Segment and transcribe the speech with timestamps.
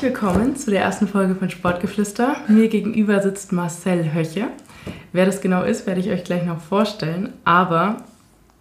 [0.00, 2.36] Herzlich willkommen zu der ersten Folge von Sportgeflüster.
[2.48, 4.46] Mir gegenüber sitzt Marcel Höche.
[5.12, 7.34] Wer das genau ist, werde ich euch gleich noch vorstellen.
[7.44, 7.98] Aber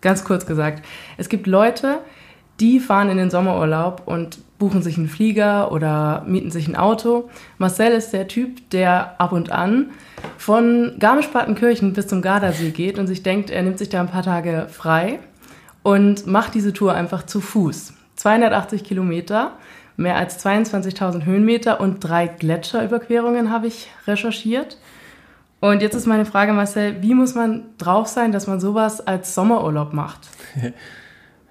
[0.01, 0.85] ganz kurz gesagt,
[1.15, 1.99] es gibt Leute,
[2.59, 7.29] die fahren in den Sommerurlaub und buchen sich einen Flieger oder mieten sich ein Auto.
[7.57, 9.91] Marcel ist der Typ, der ab und an
[10.37, 14.23] von Garmisch-Partenkirchen bis zum Gardasee geht und sich denkt, er nimmt sich da ein paar
[14.23, 15.19] Tage frei
[15.83, 17.93] und macht diese Tour einfach zu Fuß.
[18.17, 19.53] 280 Kilometer,
[19.99, 24.77] mehr als 22.000 Höhenmeter und drei Gletscherüberquerungen habe ich recherchiert.
[25.59, 29.35] Und jetzt ist meine Frage, Marcel, wie muss man drauf sein, dass man sowas als
[29.35, 30.21] Sommerurlaub macht?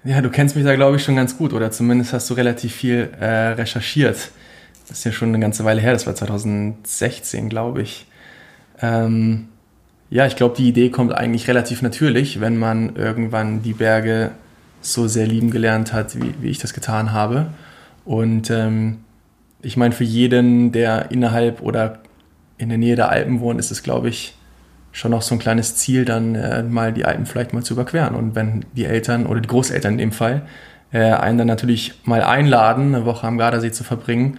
[0.04, 2.72] Ja, du kennst mich da, glaube ich, schon ganz gut oder zumindest hast du relativ
[2.72, 4.30] viel äh, recherchiert.
[4.86, 8.06] Das ist ja schon eine ganze Weile her, das war 2016, glaube ich.
[8.80, 9.48] Ähm,
[10.08, 14.30] ja, ich glaube, die Idee kommt eigentlich relativ natürlich, wenn man irgendwann die Berge
[14.80, 17.48] so sehr lieben gelernt hat, wie, wie ich das getan habe.
[18.08, 19.00] Und ähm,
[19.60, 21.98] ich meine, für jeden, der innerhalb oder
[22.56, 24.34] in der Nähe der Alpen wohnt, ist es, glaube ich,
[24.92, 28.14] schon auch so ein kleines Ziel, dann äh, mal die Alpen vielleicht mal zu überqueren.
[28.14, 30.40] Und wenn die Eltern oder die Großeltern in dem Fall
[30.90, 34.38] äh, einen dann natürlich mal einladen, eine Woche am Gardasee zu verbringen,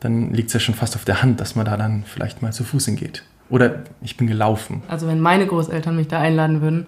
[0.00, 2.52] dann liegt es ja schon fast auf der Hand, dass man da dann vielleicht mal
[2.52, 3.22] zu Fuß hingeht.
[3.48, 4.82] Oder ich bin gelaufen.
[4.88, 6.86] Also wenn meine Großeltern mich da einladen würden,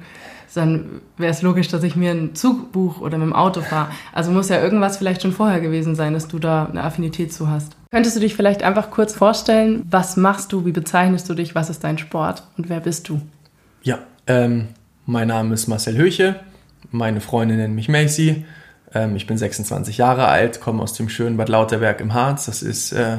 [0.57, 3.91] dann wäre es logisch, dass ich mir einen Zug buche oder mit dem Auto fahre.
[4.13, 7.49] Also muss ja irgendwas vielleicht schon vorher gewesen sein, dass du da eine Affinität zu
[7.51, 7.77] hast.
[7.91, 11.71] Könntest du dich vielleicht einfach kurz vorstellen, was machst du, wie bezeichnest du dich, was
[11.71, 12.43] ist dein Sport?
[12.57, 13.21] Und wer bist du?
[13.83, 14.69] Ja, ähm,
[15.07, 16.37] mein Name ist Marcel Höche,
[16.91, 18.45] meine Freundin nennt mich Macy,
[18.95, 22.63] ähm, ich bin 26 Jahre alt, komme aus dem schönen Bad Lauterberg im Harz, das
[22.63, 23.19] ist äh,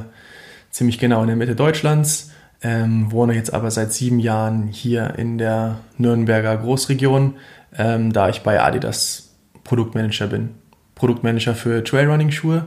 [0.69, 5.37] ziemlich genau in der Mitte Deutschlands ähm, wohne jetzt aber seit sieben Jahren hier in
[5.37, 7.35] der Nürnberger Großregion,
[7.77, 10.49] ähm, da ich bei Adidas Produktmanager bin.
[10.95, 12.65] Produktmanager für Trailrunning-Schuhe.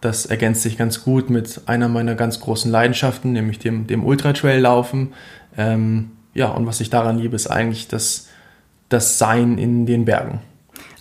[0.00, 5.14] Das ergänzt sich ganz gut mit einer meiner ganz großen Leidenschaften, nämlich dem, dem Ultra-Trail-Laufen.
[5.56, 8.28] Ähm, ja, und was ich daran liebe, ist eigentlich das,
[8.90, 10.40] das Sein in den Bergen.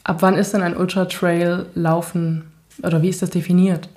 [0.05, 2.45] Ab wann ist denn ein Ultra-Trail-Laufen
[2.81, 3.89] oder wie ist das definiert?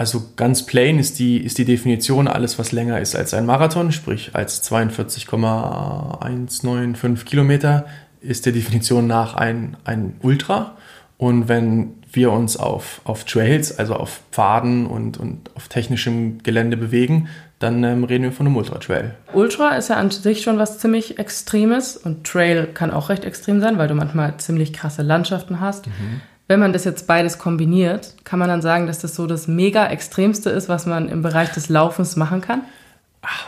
[0.00, 3.92] Also ganz plain ist die, ist die Definition alles, was länger ist als ein Marathon,
[3.92, 7.84] sprich als 42,195 Kilometer,
[8.22, 10.78] ist der Definition nach ein, ein Ultra.
[11.18, 16.78] Und wenn wir uns auf, auf Trails, also auf Pfaden und, und auf technischem Gelände
[16.78, 17.28] bewegen,
[17.58, 19.16] dann ähm, reden wir von einem Ultra-Trail.
[19.34, 23.60] Ultra ist ja an sich schon was ziemlich Extremes und Trail kann auch recht extrem
[23.60, 25.88] sein, weil du manchmal ziemlich krasse Landschaften hast.
[25.88, 26.22] Mhm.
[26.50, 29.86] Wenn man das jetzt beides kombiniert, kann man dann sagen, dass das so das mega
[29.86, 32.62] Extremste ist, was man im Bereich des Laufens machen kann?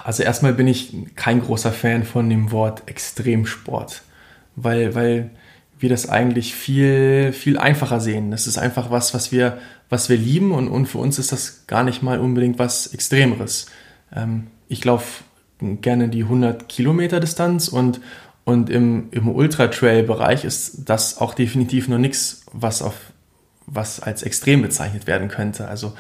[0.04, 4.02] Also erstmal bin ich kein großer Fan von dem Wort Extremsport,
[4.54, 5.30] weil, weil
[5.80, 8.30] wir das eigentlich viel, viel einfacher sehen.
[8.30, 9.58] Das ist einfach was, was wir,
[9.90, 13.66] was wir lieben und, und für uns ist das gar nicht mal unbedingt was Extremeres.
[14.14, 15.24] Ähm, ich laufe
[15.58, 18.00] gerne die 100 Kilometer Distanz und,
[18.44, 22.94] und im, im Ultra-Trail-Bereich ist das auch definitiv noch nichts, was auf
[23.66, 25.68] was als extrem bezeichnet werden könnte.
[25.68, 25.92] Also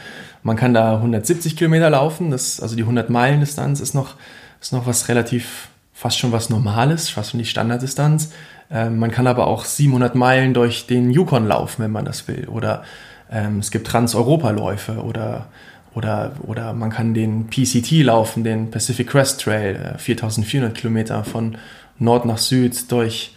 [0.42, 4.16] man kann da 170 Kilometer laufen, das, also die 100 Meilen Distanz ist noch,
[4.60, 8.32] ist noch was relativ, fast schon was Normales, fast schon die Standarddistanz.
[8.70, 12.48] Ähm, man kann aber auch 700 Meilen durch den Yukon laufen, wenn man das will.
[12.48, 12.82] Oder
[13.30, 15.46] ähm, es gibt Trans-Europa-Läufe oder,
[15.94, 21.56] oder, oder man kann den PCT laufen, den Pacific Crest Trail, 4400 äh, Kilometer von
[21.98, 23.36] Nord nach Süd durch,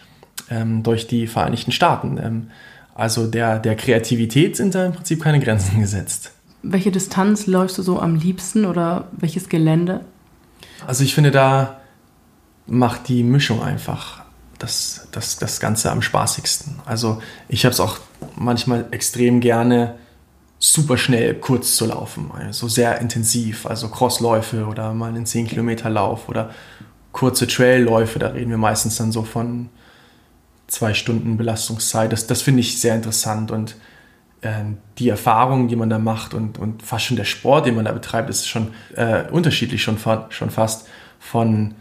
[0.50, 2.50] ähm, durch die Vereinigten Staaten.
[2.96, 6.32] Also der, der Kreativität sind da im Prinzip keine Grenzen gesetzt.
[6.62, 10.00] Welche Distanz läufst du so am liebsten oder welches Gelände?
[10.86, 11.80] Also ich finde, da
[12.66, 14.22] macht die Mischung einfach
[14.58, 16.76] das, das, das Ganze am spaßigsten.
[16.86, 17.98] Also ich habe es auch
[18.34, 19.96] manchmal extrem gerne,
[20.58, 22.30] super schnell kurz zu laufen.
[22.34, 26.50] Also sehr intensiv, also Crossläufe oder mal einen 10 Kilometer Lauf oder
[27.12, 29.68] kurze Trailläufe, da reden wir meistens dann so von
[30.66, 32.12] zwei Stunden Belastungszeit.
[32.12, 33.76] Das, das finde ich sehr interessant und
[34.40, 34.64] äh,
[34.98, 37.92] die Erfahrung, die man da macht und, und fast schon der Sport, den man da
[37.92, 39.98] betreibt, ist schon äh, unterschiedlich schon,
[40.30, 41.74] schon fast von,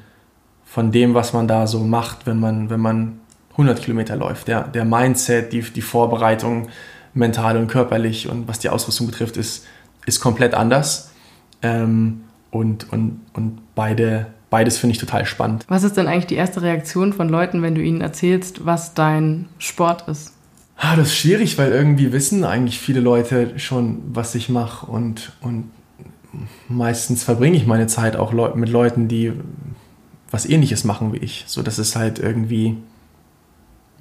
[0.66, 3.20] von dem, was man da so macht, wenn man, wenn man
[3.52, 4.48] 100 Kilometer läuft.
[4.48, 6.70] Der, der Mindset, die, die Vorbereitung,
[7.14, 9.66] mental und körperlich und was die Ausrüstung betrifft, ist,
[10.06, 11.12] ist komplett anders.
[11.62, 12.22] Ähm,
[12.52, 15.66] und, und, und beide beides finde ich total spannend.
[15.68, 19.50] Was ist denn eigentlich die erste Reaktion von Leuten, wenn du ihnen erzählst, was dein
[19.58, 20.32] Sport ist?
[20.78, 25.34] Ah, das ist schwierig, weil irgendwie wissen eigentlich viele Leute schon, was ich mache und,
[25.42, 25.72] und
[26.70, 29.34] meistens verbringe ich meine Zeit auch mit Leuten, die
[30.32, 31.44] was ähnliches machen wie ich.
[31.48, 32.78] So, das ist halt irgendwie,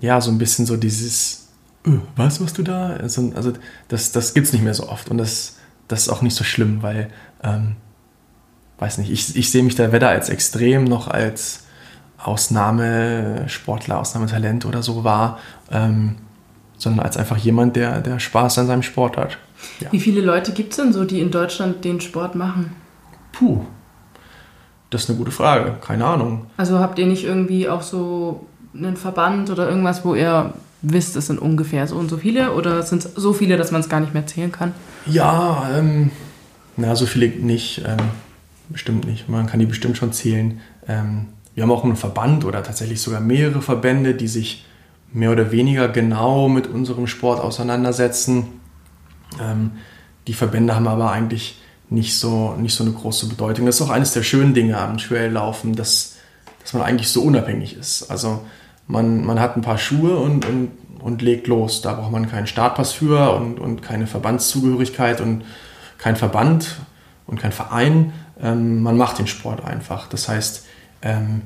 [0.00, 1.48] ja, so ein bisschen so dieses,
[1.84, 2.90] öh, was, was du da?
[2.90, 3.54] Also, also
[3.88, 5.56] das, das gibt es nicht mehr so oft und das,
[5.88, 7.10] das ist auch nicht so schlimm, weil,
[7.42, 7.74] ähm,
[8.84, 11.64] weiß nicht, ich, ich sehe mich da weder als extrem noch als
[12.18, 15.38] Ausnahmesportler, Ausnahmetalent oder so wahr,
[15.70, 16.16] ähm,
[16.76, 19.38] sondern als einfach jemand, der, der Spaß an seinem Sport hat.
[19.80, 19.90] Ja.
[19.90, 22.76] Wie viele Leute gibt es denn so, die in Deutschland den Sport machen?
[23.32, 23.64] Puh,
[24.90, 25.76] das ist eine gute Frage.
[25.80, 26.46] Keine Ahnung.
[26.58, 30.52] Also habt ihr nicht irgendwie auch so einen Verband oder irgendwas, wo ihr
[30.82, 32.52] wisst, es sind ungefähr so und so viele?
[32.52, 34.74] Oder sind es so viele, dass man es gar nicht mehr zählen kann?
[35.06, 36.10] Ja, ähm,
[36.76, 37.82] na, so viele nicht.
[37.86, 37.96] Ähm,
[38.68, 39.28] bestimmt nicht.
[39.28, 40.60] Man kann die bestimmt schon zählen.
[40.88, 44.64] Ähm, wir haben auch einen Verband oder tatsächlich sogar mehrere Verbände, die sich
[45.12, 48.60] mehr oder weniger genau mit unserem Sport auseinandersetzen.
[49.40, 49.72] Ähm,
[50.26, 53.66] die Verbände haben aber eigentlich nicht so, nicht so eine große Bedeutung.
[53.66, 56.16] Das ist auch eines der schönen Dinge am Traillaufen, dass,
[56.60, 58.10] dass man eigentlich so unabhängig ist.
[58.10, 58.42] Also
[58.86, 60.70] man, man hat ein paar Schuhe und, und,
[61.00, 61.82] und legt los.
[61.82, 65.44] Da braucht man keinen Startpass für und, und keine Verbandszugehörigkeit und
[65.98, 66.76] kein Verband
[67.26, 68.12] und kein Verein.
[68.40, 70.08] Ähm, man macht den Sport einfach.
[70.08, 70.64] Das heißt,
[71.02, 71.42] ähm,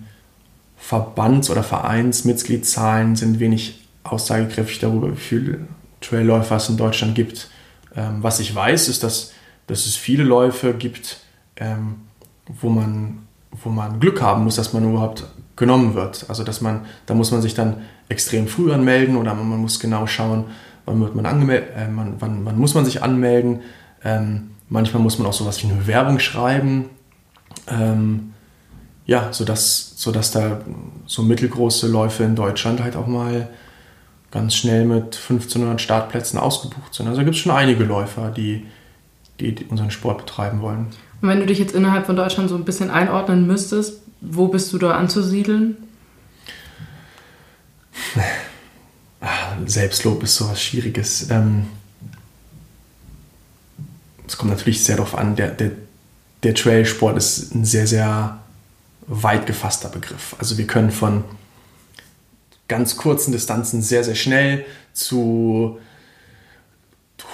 [0.76, 5.60] Verbands- oder Vereinsmitgliedszahlen sind wenig aussagekräftig darüber, wie viele
[6.00, 7.50] Trailläufer es in Deutschland gibt.
[7.96, 9.32] Ähm, was ich weiß, ist, dass,
[9.66, 11.18] dass es viele Läufe gibt,
[11.56, 11.96] ähm,
[12.46, 15.24] wo, man, wo man Glück haben muss, dass man überhaupt
[15.56, 16.24] genommen wird.
[16.28, 20.06] Also dass man, da muss man sich dann extrem früh anmelden oder man muss genau
[20.06, 20.44] schauen,
[20.86, 23.60] wann wird man angemeldet, äh, wann, wann, wann, muss man sich anmelden.
[24.04, 26.90] Ähm, manchmal muss man auch sowas wie eine Bewerbung schreiben.
[27.66, 28.34] Ähm,
[29.06, 30.60] ja, sodass, sodass da
[31.06, 33.48] so mittelgroße Läufe in Deutschland halt auch mal
[34.30, 37.06] ganz schnell mit 1500 Startplätzen ausgebucht sind.
[37.08, 38.66] Also da gibt es schon einige Läufer, die,
[39.40, 40.88] die unseren Sport betreiben wollen.
[41.22, 44.72] Und wenn du dich jetzt innerhalb von Deutschland so ein bisschen einordnen müsstest, wo bist
[44.72, 45.76] du da anzusiedeln?
[49.20, 51.28] Ah, Selbstlob ist sowas Schwieriges.
[51.28, 51.66] Ähm,
[54.28, 55.72] es kommt natürlich sehr darauf an, der, der,
[56.42, 58.38] der Trailsport ist ein sehr, sehr
[59.06, 60.36] weit gefasster Begriff.
[60.38, 61.24] Also wir können von
[62.68, 65.78] ganz kurzen Distanzen sehr, sehr schnell zu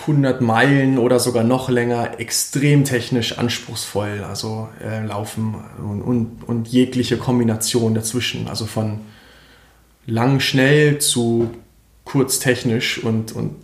[0.02, 6.69] 100 Meilen oder sogar noch länger extrem technisch anspruchsvoll, also äh, laufen und, und, und,
[6.69, 9.00] jegliche Kombination dazwischen, also von
[10.06, 11.50] lang schnell zu
[12.05, 13.56] kurz technisch und, und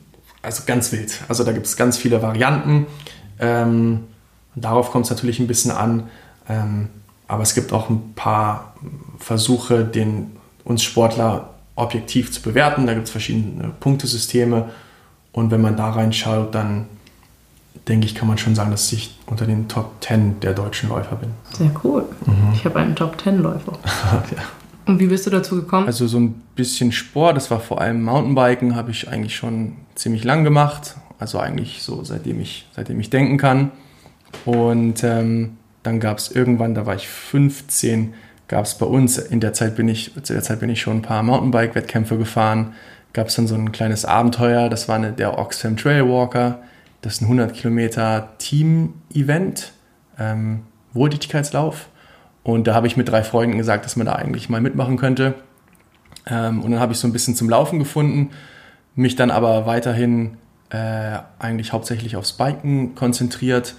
[0.42, 1.12] also ganz wild.
[1.28, 2.86] Also da gibt es ganz viele Varianten.
[3.40, 4.04] Ähm,
[4.54, 6.08] darauf kommt es natürlich ein bisschen an.
[6.48, 6.88] Ähm,
[7.28, 8.74] aber es gibt auch ein paar
[9.18, 12.86] Versuche, den, uns Sportler objektiv zu bewerten.
[12.86, 14.70] Da gibt es verschiedene Punktesysteme
[15.32, 16.86] und wenn man da reinschaut, dann
[17.88, 21.16] denke ich, kann man schon sagen, dass ich unter den Top 10 der deutschen Läufer
[21.16, 21.30] bin.
[21.52, 22.04] Sehr cool.
[22.26, 22.52] Mhm.
[22.54, 23.72] Ich habe einen Top 10 Läufer.
[24.36, 24.42] ja.
[24.86, 25.86] Und wie bist du dazu gekommen?
[25.86, 30.24] Also so ein bisschen Sport, das war vor allem Mountainbiken, habe ich eigentlich schon ziemlich
[30.24, 30.96] lang gemacht.
[31.20, 33.70] Also eigentlich so seitdem ich, seitdem ich denken kann.
[34.44, 38.14] Und ähm, dann gab es irgendwann, da war ich 15,
[38.48, 40.98] gab es bei uns, in der Zeit bin ich, zu der Zeit bin ich schon
[40.98, 42.74] ein paar Mountainbike-Wettkämpfe gefahren
[43.12, 46.60] gab es dann so ein kleines Abenteuer, das war eine, der Oxfam Trail Walker.
[47.02, 49.72] Das ist ein 100 Kilometer Team-Event,
[50.18, 51.88] ähm, Wohltätigkeitslauf.
[52.42, 55.34] Und da habe ich mit drei Freunden gesagt, dass man da eigentlich mal mitmachen könnte.
[56.26, 58.30] Ähm, und dann habe ich so ein bisschen zum Laufen gefunden,
[58.94, 60.36] mich dann aber weiterhin
[60.70, 63.74] äh, eigentlich hauptsächlich aufs Biken konzentriert.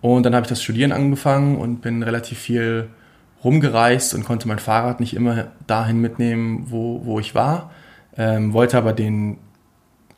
[0.00, 2.88] Und dann habe ich das Studieren angefangen und bin relativ viel
[3.44, 7.70] rumgereist und konnte mein Fahrrad nicht immer dahin mitnehmen, wo, wo ich war
[8.16, 9.38] ähm, wollte aber den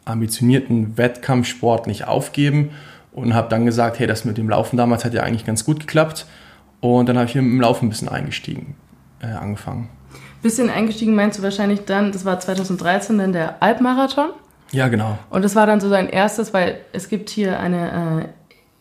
[0.05, 2.71] ambitionierten Wettkampfsport nicht aufgeben
[3.13, 5.81] und habe dann gesagt, hey, das mit dem Laufen damals hat ja eigentlich ganz gut
[5.81, 6.27] geklappt.
[6.81, 8.75] Und dann habe ich hier mit dem Laufen ein bisschen eingestiegen,
[9.21, 9.89] äh, angefangen.
[10.43, 14.31] Bisschen eingestiegen meinst du wahrscheinlich dann, das war 2013 dann der Alpmarathon?
[14.73, 15.19] Ja, genau.
[15.31, 18.29] Und das war dann so dein erstes, weil es gibt hier eine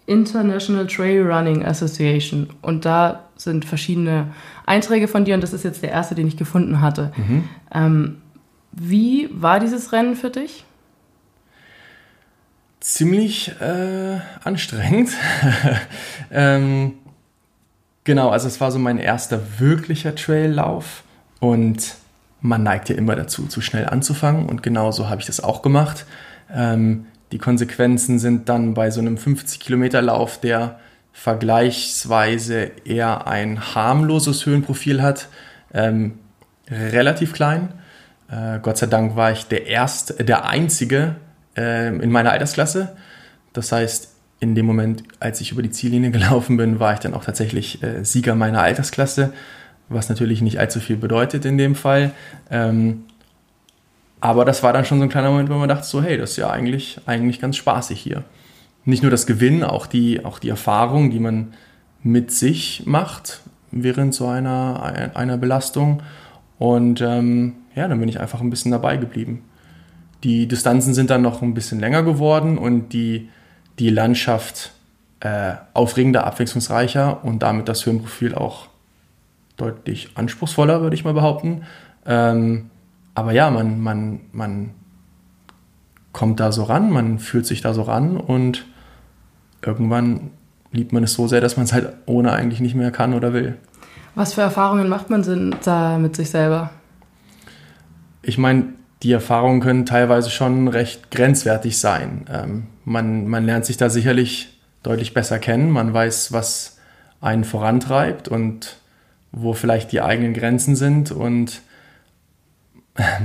[0.08, 4.34] äh, International Trail Running Association und da sind verschiedene
[4.66, 7.12] Einträge von dir und das ist jetzt der erste, den ich gefunden hatte.
[7.18, 7.50] Mhm.
[7.74, 8.22] Ähm,
[8.72, 10.66] wie war dieses Rennen für dich?
[12.80, 15.10] Ziemlich äh, anstrengend.
[16.32, 16.94] ähm,
[18.06, 21.04] genau, also es war so mein erster wirklicher Traillauf
[21.40, 21.96] und
[22.42, 26.06] man neigt ja immer dazu, zu schnell anzufangen und genauso habe ich das auch gemacht.
[26.54, 30.80] Ähm, die Konsequenzen sind dann bei so einem 50 Kilometer Lauf, der
[31.14, 35.28] vergleichsweise eher ein harmloses Höhenprofil hat,
[35.74, 36.20] ähm,
[36.70, 37.70] relativ klein.
[38.30, 41.16] Äh, Gott sei Dank war ich der erste, der einzige
[41.56, 42.96] äh, in meiner Altersklasse.
[43.54, 47.14] Das heißt, in dem Moment, als ich über die Ziellinie gelaufen bin, war ich dann
[47.14, 49.34] auch tatsächlich äh, Sieger meiner Altersklasse,
[49.92, 52.12] was natürlich nicht allzu viel bedeutet in dem Fall.
[52.50, 53.04] Ähm,
[54.20, 56.32] aber das war dann schon so ein kleiner Moment, wo man dachte so, hey, das
[56.32, 58.24] ist ja eigentlich, eigentlich ganz spaßig hier.
[58.86, 61.54] nicht nur das Gewinnen, auch die, auch die Erfahrung, die man
[62.04, 66.02] mit sich macht während so einer, einer Belastung.
[66.58, 69.44] Und ähm, ja, dann bin ich einfach ein bisschen dabei geblieben.
[70.24, 73.30] Die Distanzen sind dann noch ein bisschen länger geworden und die,
[73.80, 74.72] die Landschaft
[75.20, 78.68] äh, aufregender, abwechslungsreicher und damit das Höhenprofil auch
[79.62, 81.64] deutlich anspruchsvoller, würde ich mal behaupten.
[82.06, 82.70] Ähm,
[83.14, 84.72] aber ja, man, man, man
[86.12, 88.66] kommt da so ran, man fühlt sich da so ran und
[89.62, 90.32] irgendwann
[90.72, 93.34] liebt man es so sehr, dass man es halt ohne eigentlich nicht mehr kann oder
[93.34, 93.58] will.
[94.16, 96.72] Was für Erfahrungen macht man denn da mit sich selber?
[98.22, 102.26] Ich meine, die Erfahrungen können teilweise schon recht grenzwertig sein.
[102.32, 105.72] Ähm, man, man lernt sich da sicherlich deutlich besser kennen.
[105.72, 106.78] Man weiß, was
[107.20, 108.81] einen vorantreibt und
[109.32, 111.12] wo vielleicht die eigenen Grenzen sind.
[111.12, 111.62] Und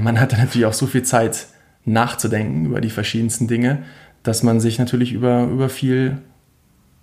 [0.01, 1.47] man hat dann natürlich auch so viel Zeit
[1.85, 3.83] nachzudenken über die verschiedensten Dinge,
[4.23, 6.19] dass man sich natürlich über, über viel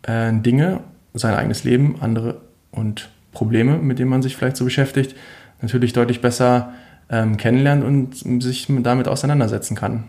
[0.03, 0.81] äh, Dinge,
[1.13, 2.41] sein eigenes Leben, andere
[2.71, 5.15] und Probleme, mit denen man sich vielleicht so beschäftigt,
[5.61, 6.73] natürlich deutlich besser
[7.09, 10.05] ähm, kennenlernt und sich damit auseinandersetzen kann.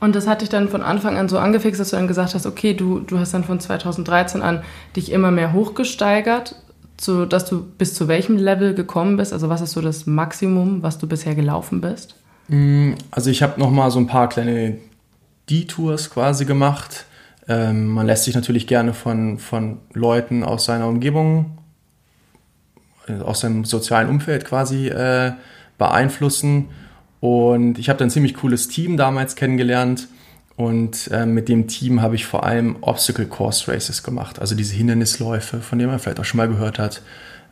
[0.00, 2.46] Und das hat dich dann von Anfang an so angefixt, dass du dann gesagt hast,
[2.46, 4.62] okay, du, du hast dann von 2013 an
[4.96, 6.56] dich immer mehr hochgesteigert,
[7.04, 9.32] so dass du bis zu welchem Level gekommen bist?
[9.32, 12.16] Also was ist so das Maximum, was du bisher gelaufen bist?
[12.48, 14.78] Mm, also ich habe noch mal so ein paar kleine
[15.50, 17.06] Detours quasi gemacht.
[17.48, 21.58] Ähm, man lässt sich natürlich gerne von, von Leuten aus seiner Umgebung,
[23.22, 25.32] aus seinem sozialen Umfeld quasi äh,
[25.76, 26.68] beeinflussen.
[27.20, 30.08] Und ich habe dann ein ziemlich cooles Team damals kennengelernt.
[30.56, 34.74] Und äh, mit dem Team habe ich vor allem Obstacle Course Races gemacht, also diese
[34.74, 37.02] Hindernisläufe, von denen man vielleicht auch schon mal gehört hat.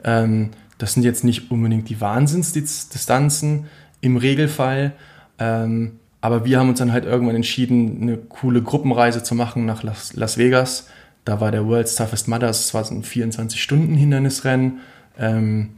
[0.04, 3.66] Ähm, das sind jetzt nicht unbedingt die Wahnsinnsdistanzen
[4.00, 4.92] im Regelfall,
[5.38, 9.82] ähm, aber wir haben uns dann halt irgendwann entschieden, eine coole Gruppenreise zu machen nach
[9.82, 10.88] Las, Las Vegas.
[11.25, 14.78] Da war der World's Toughest Mothers, das war so ein 24-Stunden-Hindernisrennen.
[15.18, 15.71] Ähm,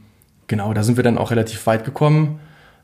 [0.45, 2.39] genau, da sind wir dann auch relativ weit gekommen.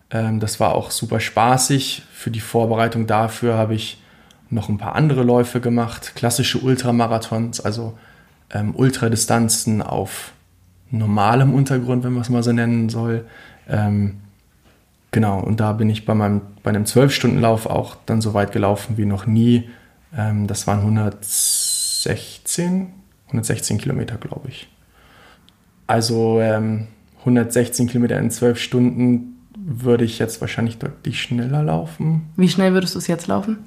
[0.10, 2.04] Ähm, das war auch super spaßig.
[2.12, 4.02] Für die Vorbereitung dafür habe ich
[4.52, 7.98] noch ein paar andere Läufe gemacht, klassische Ultramarathons, also
[8.54, 10.34] ähm, Ultradistanzen auf
[10.92, 13.26] normalem Untergrund, wenn man es mal so nennen soll.
[13.70, 14.18] Ähm,
[15.12, 18.98] genau, und da bin ich bei, meinem, bei einem 12-Stunden-Lauf auch dann so weit gelaufen
[18.98, 19.70] wie noch nie.
[20.16, 22.88] Ähm, das waren 116,
[23.28, 24.68] 116 Kilometer, glaube ich.
[25.88, 32.30] Also 116 ähm, Kilometer in 12 Stunden würde ich jetzt wahrscheinlich deutlich schneller laufen.
[32.36, 33.60] Wie schnell würdest du es jetzt laufen?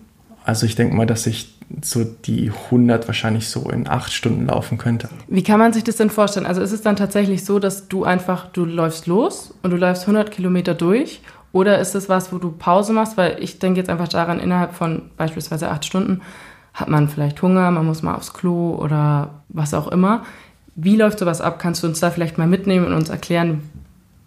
[0.45, 4.79] Also ich denke mal, dass ich so die 100 wahrscheinlich so in acht Stunden laufen
[4.79, 5.09] könnte.
[5.27, 6.47] Wie kann man sich das denn vorstellen?
[6.47, 10.03] Also ist es dann tatsächlich so, dass du einfach, du läufst los und du läufst
[10.03, 11.23] 100 Kilometer durch?
[11.53, 13.17] Oder ist es was, wo du Pause machst?
[13.17, 16.21] Weil ich denke jetzt einfach daran, innerhalb von beispielsweise acht Stunden
[16.75, 20.25] hat man vielleicht Hunger, man muss mal aufs Klo oder was auch immer.
[20.75, 21.61] Wie läuft sowas ab?
[21.61, 23.63] Kannst du uns da vielleicht mal mitnehmen und uns erklären,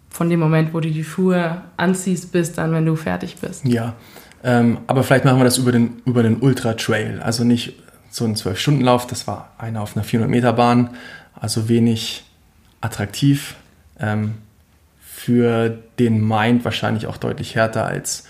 [0.08, 3.64] von dem Moment, wo du die Schuhe anziehst, bis dann, wenn du fertig bist?
[3.66, 3.94] Ja,
[4.44, 7.20] ähm, aber vielleicht machen wir das über den, über den Ultra Trail.
[7.20, 7.74] Also nicht
[8.10, 10.90] so ein 12-Stunden-Lauf, das war einer auf einer 400-Meter-Bahn,
[11.34, 12.24] also wenig
[12.80, 13.56] attraktiv.
[13.98, 14.34] Ähm,
[15.00, 18.24] für den Mind wahrscheinlich auch deutlich härter als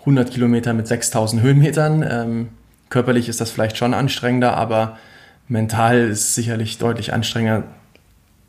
[0.00, 2.06] 100 Kilometer mit 6000 Höhenmetern.
[2.08, 2.48] Ähm,
[2.90, 4.98] körperlich ist das vielleicht schon anstrengender, aber
[5.48, 7.64] mental ist es sicherlich deutlich anstrengender,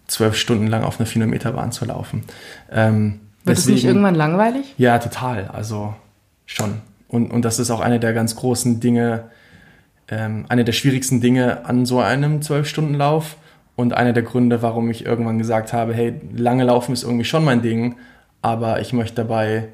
[0.08, 2.26] zwölf Stunden lang auf einer 400-Meter-Bahn zu laufen.
[2.72, 4.74] Ähm, Wird es nicht irgendwann langweilig?
[4.78, 5.48] Ja, total.
[5.48, 5.96] Also
[6.50, 6.82] schon.
[7.08, 9.26] Und, und das ist auch eine der ganz großen Dinge,
[10.10, 13.38] ähm, eine der schwierigsten Dinge an so einem 12-Stunden-Lauf
[13.76, 17.46] und einer der Gründe, warum ich irgendwann gesagt habe, hey, lange laufen ist irgendwie schon
[17.46, 17.96] mein Ding,
[18.42, 19.70] aber ich möchte dabei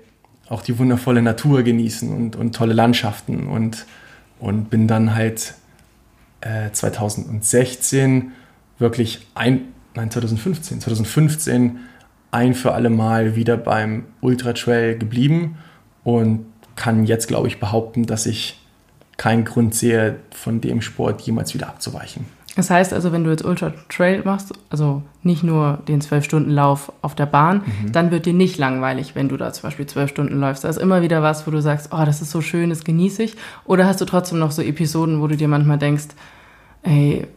[0.47, 3.85] auch die wundervolle Natur genießen und, und tolle Landschaften und,
[4.39, 5.55] und bin dann halt
[6.41, 8.31] äh, 2016
[8.77, 9.61] wirklich ein,
[9.95, 11.79] nein, 2015, 2015
[12.31, 15.57] ein für alle Mal wieder beim Ultra Trail geblieben
[16.03, 18.59] und kann jetzt, glaube ich, behaupten, dass ich
[19.17, 22.25] keinen Grund sehe, von dem Sport jemals wieder abzuweichen.
[22.55, 27.13] Das heißt also, wenn du jetzt Ultra Trail machst, also nicht nur den 12-Stunden-Lauf auf
[27.13, 27.91] der Bahn, mhm.
[27.91, 30.63] dann wird dir nicht langweilig, wenn du da zum Beispiel 12 Stunden läufst.
[30.63, 33.23] Da ist immer wieder was, wo du sagst, oh, das ist so schön, das genieße
[33.23, 33.35] ich.
[33.65, 36.07] Oder hast du trotzdem noch so Episoden, wo du dir manchmal denkst,
[36.83, 37.27] ey,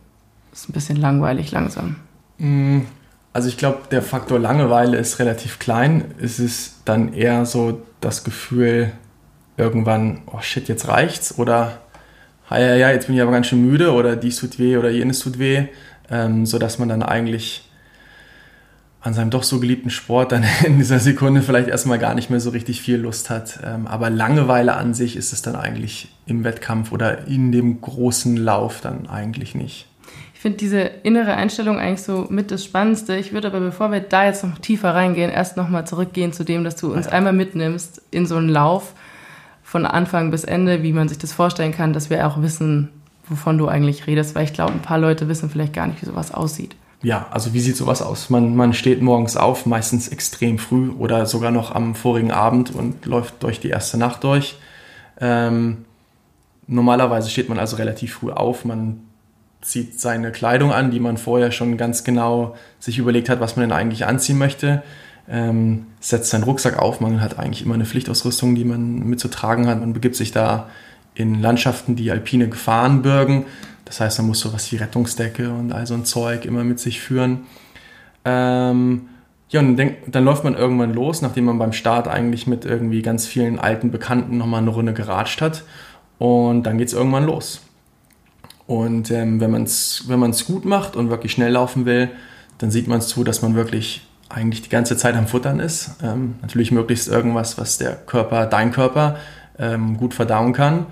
[0.52, 1.96] ist ein bisschen langweilig langsam?
[2.38, 2.82] Mm,
[3.32, 6.14] also ich glaube, der Faktor Langeweile ist relativ klein.
[6.22, 8.92] Es ist dann eher so das Gefühl,
[9.58, 11.80] irgendwann, oh shit, jetzt reicht's oder
[12.50, 15.20] ja, ja, jetzt bin ich aber ganz schön müde oder dies tut weh oder jenes
[15.20, 15.64] tut weh,
[16.10, 17.68] ähm, sodass man dann eigentlich
[19.00, 22.40] an seinem doch so geliebten Sport dann in dieser Sekunde vielleicht erstmal gar nicht mehr
[22.40, 23.60] so richtig viel Lust hat.
[23.64, 28.36] Ähm, aber Langeweile an sich ist es dann eigentlich im Wettkampf oder in dem großen
[28.36, 29.86] Lauf dann eigentlich nicht.
[30.34, 33.16] Ich finde diese innere Einstellung eigentlich so mit das Spannendste.
[33.16, 36.62] Ich würde aber, bevor wir da jetzt noch tiefer reingehen, erst nochmal zurückgehen zu dem,
[36.62, 37.12] dass du uns ja.
[37.12, 38.94] einmal mitnimmst in so einen Lauf
[39.68, 42.88] von Anfang bis Ende, wie man sich das vorstellen kann, dass wir auch wissen,
[43.28, 46.06] wovon du eigentlich redest, weil ich glaube, ein paar Leute wissen vielleicht gar nicht, wie
[46.06, 48.28] sowas aussieht ja, also wie sieht sowas aus?
[48.28, 53.06] Man, man steht morgens auf, meistens extrem früh oder sogar noch am vorigen Abend und
[53.06, 54.56] läuft durch die erste Nacht durch.
[55.20, 55.84] Ähm,
[56.66, 58.64] normalerweise steht man also relativ früh auf.
[58.64, 59.00] Man
[59.60, 63.68] zieht seine Kleidung an, die man vorher schon ganz genau sich überlegt hat, was man
[63.68, 64.82] denn eigentlich anziehen möchte.
[65.30, 67.00] Ähm, setzt seinen Rucksack auf.
[67.00, 69.80] Man hat eigentlich immer eine Pflichtausrüstung, die man mitzutragen hat.
[69.80, 70.68] Man begibt sich da
[71.14, 73.44] in Landschaften, die alpine Gefahren birgen.
[73.84, 77.00] Das heißt, man muss sowas wie Rettungsdecke und all so ein Zeug immer mit sich
[77.00, 77.40] führen.
[78.24, 79.08] Ähm,
[79.50, 83.00] ja, und dann, dann, läuft man irgendwann los, nachdem man beim Start eigentlich mit irgendwie
[83.00, 85.64] ganz vielen alten Bekannten nochmal eine Runde geratscht hat.
[86.18, 87.62] Und dann geht es irgendwann los.
[88.66, 92.10] Und ähm, wenn man es wenn man's gut macht und wirklich schnell laufen will,
[92.58, 95.96] dann sieht man es zu, dass man wirklich eigentlich die ganze Zeit am Futtern ist.
[96.02, 99.16] Ähm, natürlich möglichst irgendwas, was der Körper, dein Körper,
[99.58, 100.86] ähm, gut verdauen kann.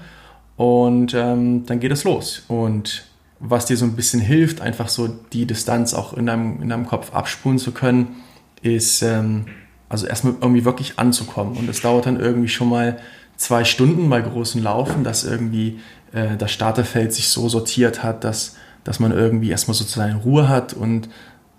[0.57, 2.45] Und ähm, dann geht es los.
[2.49, 3.05] Und
[3.39, 6.87] was dir so ein bisschen hilft, einfach so die Distanz auch in deinem, in deinem
[6.87, 8.17] Kopf abspulen zu können,
[8.63, 9.47] ist ähm,
[9.89, 11.57] also erstmal irgendwie wirklich anzukommen.
[11.57, 12.99] Und es dauert dann irgendwie schon mal
[13.37, 15.81] zwei Stunden bei großen Laufen, dass irgendwie
[16.13, 20.73] äh, das Starterfeld sich so sortiert hat, dass, dass man irgendwie erstmal sozusagen Ruhe hat
[20.73, 21.09] und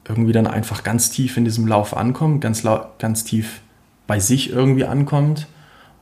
[0.08, 2.64] irgendwie dann einfach ganz tief in diesem Lauf ankommt, ganz,
[3.00, 3.62] ganz tief
[4.06, 5.48] bei sich irgendwie ankommt.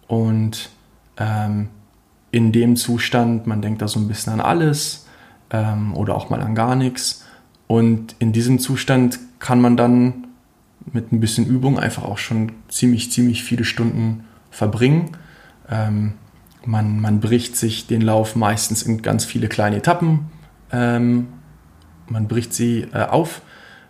[0.07, 0.69] Und
[1.17, 1.69] ähm,
[2.31, 5.07] in dem Zustand, man denkt da so ein bisschen an alles
[5.49, 7.25] ähm, oder auch mal an gar nichts.
[7.67, 10.27] Und in diesem Zustand kann man dann
[10.91, 15.17] mit ein bisschen Übung einfach auch schon ziemlich, ziemlich viele Stunden verbringen.
[15.69, 16.13] Ähm,
[16.65, 20.27] man, man bricht sich den Lauf meistens in ganz viele kleine Etappen.
[20.71, 21.27] Ähm,
[22.07, 23.41] man bricht sie äh, auf.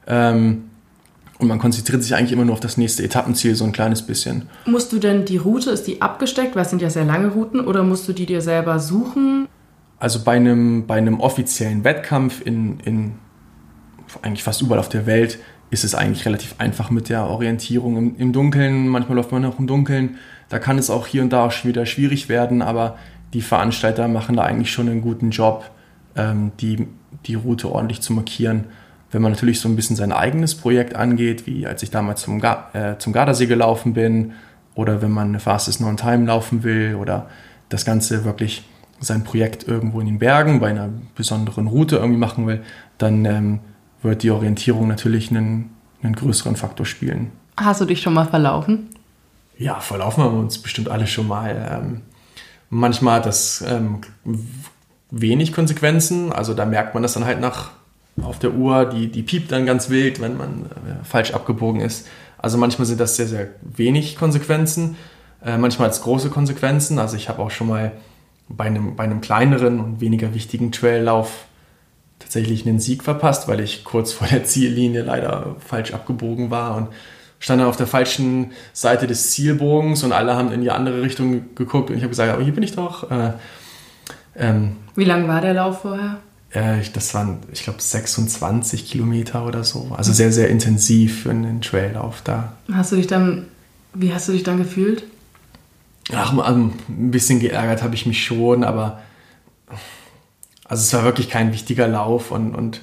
[0.07, 0.65] Ähm,
[1.37, 4.43] und man konzentriert sich eigentlich immer nur auf das nächste Etappenziel, so ein kleines bisschen.
[4.65, 7.59] Musst du denn die Route, ist die abgesteckt, weil es sind ja sehr lange Routen,
[7.59, 9.47] oder musst du die dir selber suchen?
[9.99, 13.15] Also bei einem, bei einem offiziellen Wettkampf in, in
[14.21, 15.39] eigentlich fast überall auf der Welt
[15.71, 18.87] ist es eigentlich relativ einfach mit der Orientierung im, im Dunkeln.
[18.87, 20.17] Manchmal läuft man auch im Dunkeln.
[20.47, 22.97] Da kann es auch hier und da auch wieder schwierig werden, aber
[23.33, 25.69] die Veranstalter machen da eigentlich schon einen guten Job,
[26.15, 26.87] ähm, die,
[27.25, 28.65] die Route ordentlich zu markieren.
[29.15, 32.43] Wenn man natürlich so ein bisschen sein eigenes Projekt angeht, wie als ich damals zum,
[32.43, 34.33] äh, zum Gardasee gelaufen bin,
[34.73, 37.29] oder wenn man eine Fastest Non Time laufen will, oder
[37.69, 38.65] das Ganze wirklich
[38.99, 42.61] sein Projekt irgendwo in den Bergen bei einer besonderen Route irgendwie machen will,
[42.97, 43.59] dann ähm,
[44.01, 45.69] wird die Orientierung natürlich einen,
[46.03, 47.31] einen größeren Faktor spielen.
[47.55, 48.89] Hast du dich schon mal verlaufen?
[49.57, 51.55] Ja, verlaufen haben wir uns bestimmt alle schon mal.
[51.71, 52.01] Ähm,
[52.69, 54.01] manchmal hat das ähm,
[55.09, 57.71] wenig Konsequenzen, also da merkt man das dann halt nach
[58.21, 62.07] auf der Uhr, die, die piept dann ganz wild, wenn man äh, falsch abgebogen ist.
[62.37, 64.95] Also manchmal sind das sehr, sehr wenig Konsequenzen,
[65.43, 66.99] äh, manchmal als große Konsequenzen.
[66.99, 67.91] Also ich habe auch schon mal
[68.47, 71.45] bei einem, bei einem kleineren und weniger wichtigen Traillauf
[72.19, 76.87] tatsächlich einen Sieg verpasst, weil ich kurz vor der Ziellinie leider falsch abgebogen war und
[77.39, 81.55] stand dann auf der falschen Seite des Zielbogens und alle haben in die andere Richtung
[81.55, 83.11] geguckt und ich habe gesagt, aber hier bin ich doch.
[83.11, 83.33] Äh,
[84.37, 86.17] ähm, Wie lang war der Lauf vorher?
[86.55, 89.91] Äh, das waren, ich glaube, 26 Kilometer oder so.
[89.95, 92.53] Also sehr, sehr intensiv für einen Traillauf da.
[92.71, 93.47] Hast du dich dann,
[93.93, 95.03] wie hast du dich dann gefühlt?
[96.13, 99.01] Ach, ein bisschen geärgert habe ich mich schon, aber
[100.63, 102.81] also es war wirklich kein wichtiger Lauf und, und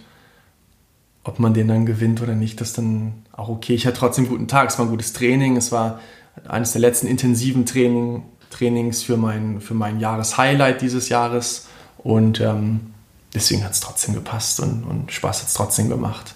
[1.25, 3.75] ob man den dann gewinnt oder nicht, das ist dann auch okay.
[3.75, 6.01] Ich hatte trotzdem einen guten Tag, es war ein gutes Training, es war
[6.47, 12.92] eines der letzten intensiven Training, Trainings für mein, für mein Jahreshighlight dieses Jahres und ähm,
[13.35, 16.35] deswegen hat es trotzdem gepasst und, und Spaß hat es trotzdem gemacht.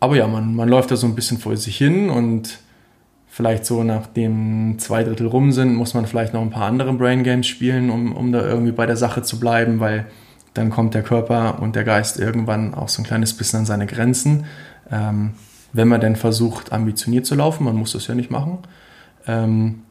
[0.00, 2.58] Aber ja, man, man läuft da so ein bisschen vor sich hin und
[3.26, 7.24] vielleicht so nachdem zwei Drittel rum sind, muss man vielleicht noch ein paar andere Brain
[7.24, 10.06] Games spielen, um, um da irgendwie bei der Sache zu bleiben, weil
[10.52, 13.86] dann kommt der Körper und der Geist irgendwann auch so ein kleines bisschen an seine
[13.86, 14.44] Grenzen.
[14.90, 15.32] Ähm,
[15.72, 18.58] wenn man denn versucht, ambitioniert zu laufen, man muss das ja nicht machen.
[19.26, 19.82] Ähm,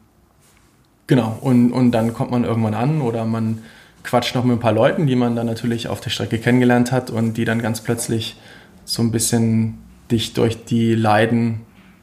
[1.06, 3.58] genau, und, und dann kommt man irgendwann an oder man
[4.04, 7.10] quatscht noch mit ein paar Leuten, die man dann natürlich auf der Strecke kennengelernt hat
[7.10, 8.36] und die dann ganz plötzlich
[8.84, 9.78] so ein bisschen
[10.10, 11.62] dich durch die Leiden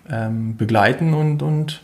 [0.10, 1.82] ähm, begleiten und, und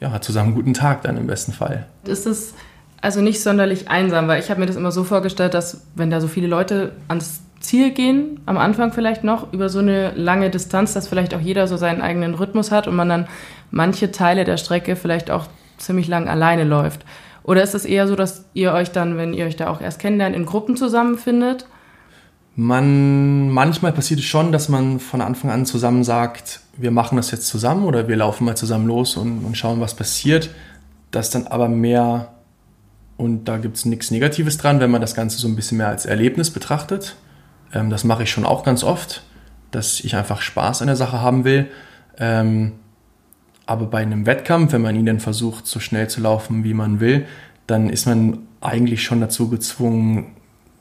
[0.00, 1.86] ja, zusammen einen guten Tag dann im besten Fall.
[2.04, 2.54] Ist es
[3.00, 6.20] also nicht sonderlich einsam, weil ich habe mir das immer so vorgestellt, dass wenn da
[6.20, 10.94] so viele Leute ans Ziel gehen, am Anfang vielleicht noch, über so eine lange Distanz,
[10.94, 13.28] dass vielleicht auch jeder so seinen eigenen Rhythmus hat und man dann
[13.70, 17.04] manche Teile der Strecke vielleicht auch ziemlich lang alleine läuft.
[17.48, 20.00] Oder ist es eher so, dass ihr euch dann, wenn ihr euch da auch erst
[20.00, 21.66] kennenlernt, in Gruppen zusammenfindet?
[22.56, 27.30] Man, manchmal passiert es schon, dass man von Anfang an zusammen sagt, wir machen das
[27.30, 30.50] jetzt zusammen oder wir laufen mal zusammen los und, und schauen, was passiert.
[31.10, 32.34] Das dann aber mehr,
[33.16, 35.88] und da gibt es nichts Negatives dran, wenn man das Ganze so ein bisschen mehr
[35.88, 37.16] als Erlebnis betrachtet.
[37.72, 39.22] Ähm, das mache ich schon auch ganz oft,
[39.70, 41.68] dass ich einfach Spaß an der Sache haben will.
[42.18, 42.74] Ähm,
[43.68, 47.00] aber bei einem Wettkampf, wenn man ihn dann versucht, so schnell zu laufen, wie man
[47.00, 47.26] will,
[47.66, 50.28] dann ist man eigentlich schon dazu gezwungen,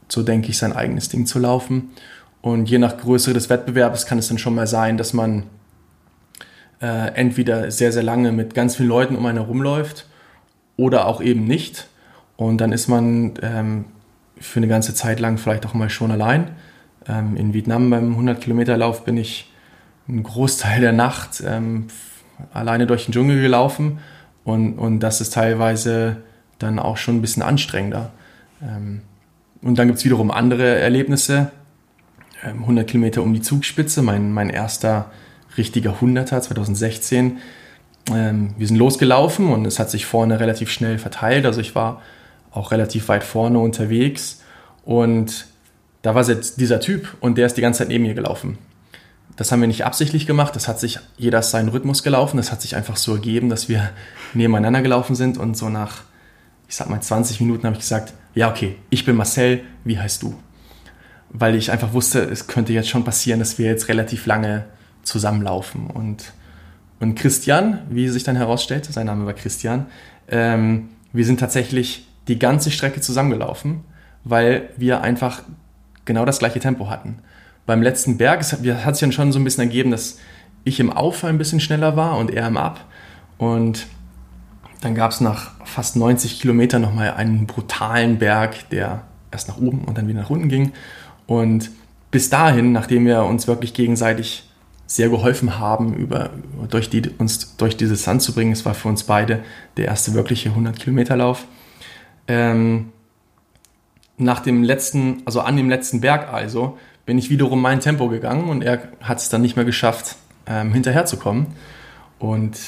[0.08, 1.90] so denke ich, sein eigenes Ding zu laufen.
[2.40, 5.44] Und je nach Größe des Wettbewerbs kann es dann schon mal sein, dass man
[6.82, 10.06] äh, entweder sehr, sehr lange mit ganz vielen Leuten um einen herumläuft
[10.78, 11.90] oder auch eben nicht.
[12.38, 13.84] Und dann ist man ähm,
[14.40, 16.52] für eine ganze Zeit lang vielleicht auch mal schon allein.
[17.06, 19.52] Ähm, in Vietnam beim 100-Kilometer-Lauf bin ich
[20.08, 21.88] einen Großteil der Nacht ähm,
[22.54, 24.00] alleine durch den Dschungel gelaufen
[24.44, 26.18] und, und das ist teilweise
[26.60, 28.12] dann auch schon ein bisschen anstrengender.
[28.62, 29.02] Ähm,
[29.62, 31.52] und dann gibt es wiederum andere Erlebnisse.
[32.44, 35.12] 100 ähm, Kilometer um die Zugspitze, mein, mein erster
[35.58, 37.38] richtiger 100er 2016.
[38.14, 41.46] Ähm, wir sind losgelaufen und es hat sich vorne relativ schnell verteilt.
[41.46, 42.02] Also ich war
[42.52, 44.42] auch relativ weit vorne unterwegs
[44.86, 45.48] und
[46.02, 48.58] da war jetzt dieser Typ und der ist die ganze Zeit neben mir gelaufen.
[49.38, 52.60] Das haben wir nicht absichtlich gemacht, das hat sich jeder seinen Rhythmus gelaufen, das hat
[52.60, 53.92] sich einfach so ergeben, dass wir
[54.34, 56.02] nebeneinander gelaufen sind und so nach,
[56.68, 60.24] ich sag mal, 20 Minuten habe ich gesagt, ja, okay, ich bin Marcel, wie heißt
[60.24, 60.36] du?
[61.30, 64.66] Weil ich einfach wusste, es könnte jetzt schon passieren, dass wir jetzt relativ lange
[65.04, 65.88] zusammenlaufen.
[65.88, 66.34] Und,
[67.00, 69.86] und Christian, wie sich dann herausstellte, sein Name war Christian,
[70.30, 73.84] ähm, wir sind tatsächlich die ganze Strecke zusammengelaufen,
[74.24, 75.44] weil wir einfach
[76.06, 77.20] genau das gleiche Tempo hatten
[77.68, 80.18] beim letzten Berg, es hat, sich dann schon so ein bisschen ergeben, dass
[80.64, 82.86] ich im Auf ein bisschen schneller war und er im Ab.
[83.38, 83.86] Und
[84.82, 89.84] dann gab es nach fast 90 Kilometern nochmal einen brutalen Berg, der erst nach oben
[89.86, 90.72] und dann wieder nach unten ging.
[91.28, 91.70] Und
[92.10, 94.50] bis dahin, nachdem wir uns wirklich gegenseitig
[94.86, 96.30] sehr geholfen haben, über,
[96.70, 99.44] durch die, uns durch die Distanz zu bringen, es war für uns beide
[99.76, 101.46] der erste wirkliche 100 Kilometer Lauf.
[102.30, 102.94] Ähm,
[104.18, 108.50] nach dem letzten, also an dem letzten Berg also, bin ich wiederum mein Tempo gegangen
[108.50, 111.48] und er hat es dann nicht mehr geschafft, ähm, hinterherzukommen.
[112.20, 112.60] Und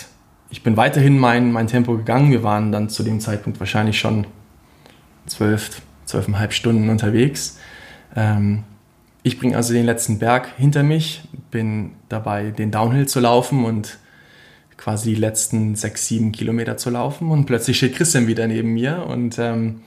[0.50, 2.32] ich bin weiterhin mein, mein Tempo gegangen.
[2.32, 4.26] Wir waren dann zu dem Zeitpunkt wahrscheinlich schon
[5.28, 7.60] zwölf, zwölfeinhalb Stunden unterwegs.
[8.16, 8.64] Ähm,
[9.24, 11.22] ich bringe also den letzten Berg hinter mich,
[11.52, 13.98] bin dabei, den Downhill zu laufen und
[14.78, 17.30] quasi die letzten sechs, sieben Kilometer zu laufen.
[17.30, 19.82] Und plötzlich steht Christian wieder neben mir und ähm,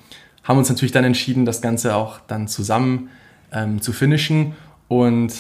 [0.44, 3.08] haben uns natürlich dann entschieden, das Ganze auch dann zusammen
[3.52, 4.54] ähm, zu finishen.
[4.88, 5.32] Und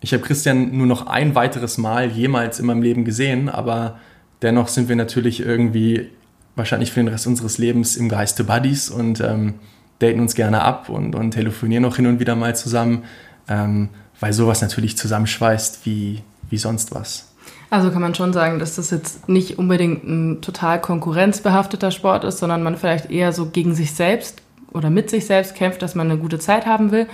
[0.00, 3.98] ich habe Christian nur noch ein weiteres Mal jemals in meinem Leben gesehen, aber
[4.42, 6.10] dennoch sind wir natürlich irgendwie
[6.56, 9.54] wahrscheinlich für den Rest unseres Lebens im Geiste Buddies und ähm,
[10.00, 13.04] daten uns gerne ab und, und telefonieren auch hin und wieder mal zusammen,
[13.48, 13.88] ähm,
[14.20, 17.28] weil sowas natürlich zusammenschweißt wie, wie sonst was.
[17.70, 22.38] Also kann man schon sagen, dass das jetzt nicht unbedingt ein total konkurrenzbehafteter Sport ist,
[22.38, 26.10] sondern man vielleicht eher so gegen sich selbst oder mit sich selbst kämpft, dass man
[26.10, 27.06] eine gute Zeit haben will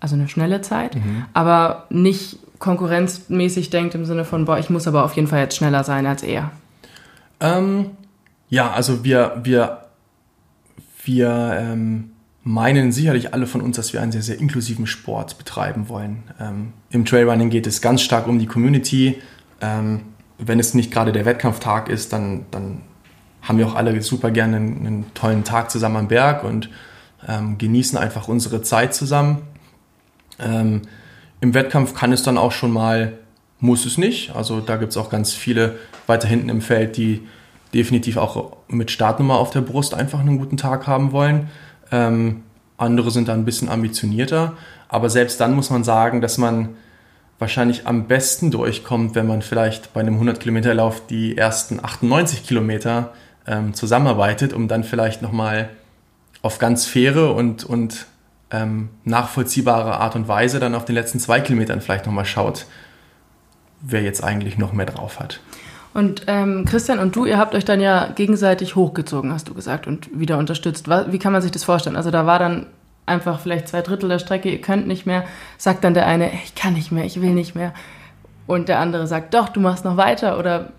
[0.00, 1.24] also eine schnelle Zeit, mhm.
[1.32, 5.56] aber nicht konkurrenzmäßig denkt im Sinne von, boah, ich muss aber auf jeden Fall jetzt
[5.56, 6.50] schneller sein als er.
[7.40, 7.90] Ähm,
[8.48, 9.86] ja, also wir, wir,
[11.04, 15.88] wir ähm, meinen sicherlich alle von uns, dass wir einen sehr, sehr inklusiven Sport betreiben
[15.88, 16.22] wollen.
[16.40, 19.20] Ähm, Im Trailrunning geht es ganz stark um die Community.
[19.60, 20.02] Ähm,
[20.38, 22.82] wenn es nicht gerade der Wettkampftag ist, dann, dann
[23.42, 26.70] haben wir auch alle super gerne einen, einen tollen Tag zusammen am Berg und
[27.26, 29.38] ähm, genießen einfach unsere Zeit zusammen.
[30.38, 30.82] Ähm,
[31.40, 33.12] Im Wettkampf kann es dann auch schon mal,
[33.60, 34.34] muss es nicht.
[34.34, 37.26] Also da gibt es auch ganz viele weiter hinten im Feld, die
[37.74, 41.50] definitiv auch mit Startnummer auf der Brust einfach einen guten Tag haben wollen.
[41.92, 42.42] Ähm,
[42.78, 44.54] andere sind da ein bisschen ambitionierter.
[44.88, 46.76] Aber selbst dann muss man sagen, dass man
[47.38, 52.46] wahrscheinlich am besten durchkommt, wenn man vielleicht bei einem 100 Kilometer Lauf die ersten 98
[52.46, 53.12] Kilometer
[53.46, 55.68] ähm, zusammenarbeitet, um dann vielleicht nochmal
[56.42, 58.06] auf ganz faire und, und
[58.50, 62.66] ähm, nachvollziehbare Art und Weise dann auf den letzten zwei Kilometern vielleicht nochmal schaut,
[63.80, 65.40] wer jetzt eigentlich noch mehr drauf hat.
[65.94, 69.86] Und ähm, Christian und du, ihr habt euch dann ja gegenseitig hochgezogen, hast du gesagt,
[69.86, 70.88] und wieder unterstützt.
[70.88, 71.96] Wie kann man sich das vorstellen?
[71.96, 72.66] Also da war dann
[73.06, 75.24] einfach vielleicht zwei Drittel der Strecke, ihr könnt nicht mehr,
[75.56, 77.72] sagt dann der eine, ich kann nicht mehr, ich will nicht mehr.
[78.46, 80.72] Und der andere sagt, doch, du machst noch weiter oder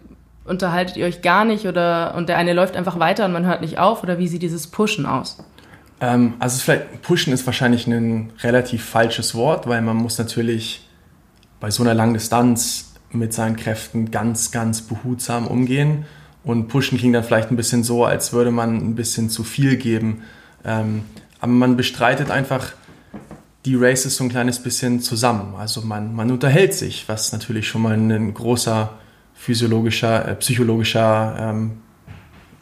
[0.45, 3.62] unterhaltet ihr euch gar nicht oder und der eine läuft einfach weiter und man hört
[3.62, 5.43] nicht auf oder wie sieht dieses Pushen aus?
[5.99, 10.88] Ähm, also vielleicht pushen ist wahrscheinlich ein relativ falsches Wort, weil man muss natürlich
[11.60, 16.05] bei so einer langen Distanz mit seinen Kräften ganz, ganz behutsam umgehen.
[16.43, 19.75] Und pushen klingt dann vielleicht ein bisschen so, als würde man ein bisschen zu viel
[19.75, 20.23] geben.
[20.63, 21.03] Ähm,
[21.39, 22.73] aber man bestreitet einfach
[23.65, 25.55] die Races so ein kleines bisschen zusammen.
[25.57, 28.93] Also man, man unterhält sich, was natürlich schon mal ein großer
[29.33, 31.81] physiologischer, äh, psychologischer ähm,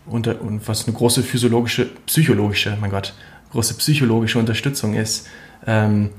[0.06, 3.14] unter, und was eine große physiologische, psychologische, mein Gott,
[3.52, 5.28] große psychologische Unterstützung ist.
[5.66, 6.10] Ähm,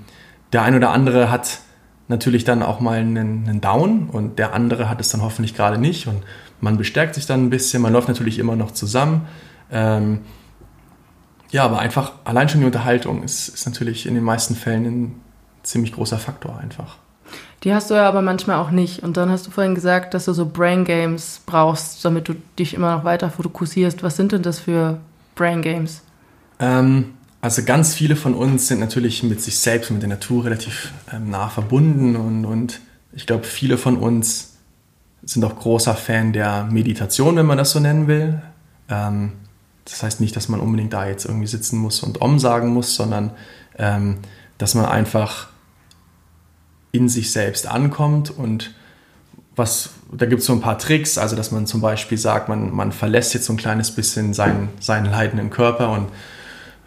[0.52, 1.60] der ein oder andere hat
[2.08, 5.78] natürlich dann auch mal einen, einen Down und der andere hat es dann hoffentlich gerade
[5.78, 6.22] nicht und
[6.60, 9.26] man bestärkt sich dann ein bisschen, man läuft natürlich immer noch zusammen.
[9.70, 10.20] Ähm,
[11.50, 15.20] ja, aber einfach allein schon die Unterhaltung ist, ist natürlich in den meisten Fällen ein
[15.62, 16.98] ziemlich großer Faktor einfach.
[17.66, 19.02] Die hast du ja aber manchmal auch nicht.
[19.02, 22.74] Und dann hast du vorhin gesagt, dass du so Brain Games brauchst, damit du dich
[22.74, 24.04] immer noch weiter fokussierst.
[24.04, 25.00] Was sind denn das für
[25.34, 26.02] Brain Games?
[26.60, 30.92] Ähm, also ganz viele von uns sind natürlich mit sich selbst, mit der Natur relativ
[31.12, 32.78] ähm, nah verbunden und, und
[33.12, 34.58] ich glaube, viele von uns
[35.24, 38.42] sind auch großer Fan der Meditation, wenn man das so nennen will.
[38.88, 39.32] Ähm,
[39.84, 42.94] das heißt nicht, dass man unbedingt da jetzt irgendwie sitzen muss und Om sagen muss,
[42.94, 43.32] sondern
[43.76, 44.18] ähm,
[44.56, 45.48] dass man einfach
[46.96, 48.74] in sich selbst ankommt und
[49.56, 52.74] was, da gibt es so ein paar Tricks, also dass man zum Beispiel sagt, man,
[52.74, 56.08] man verlässt jetzt so ein kleines bisschen seinen, seinen leidenden Körper und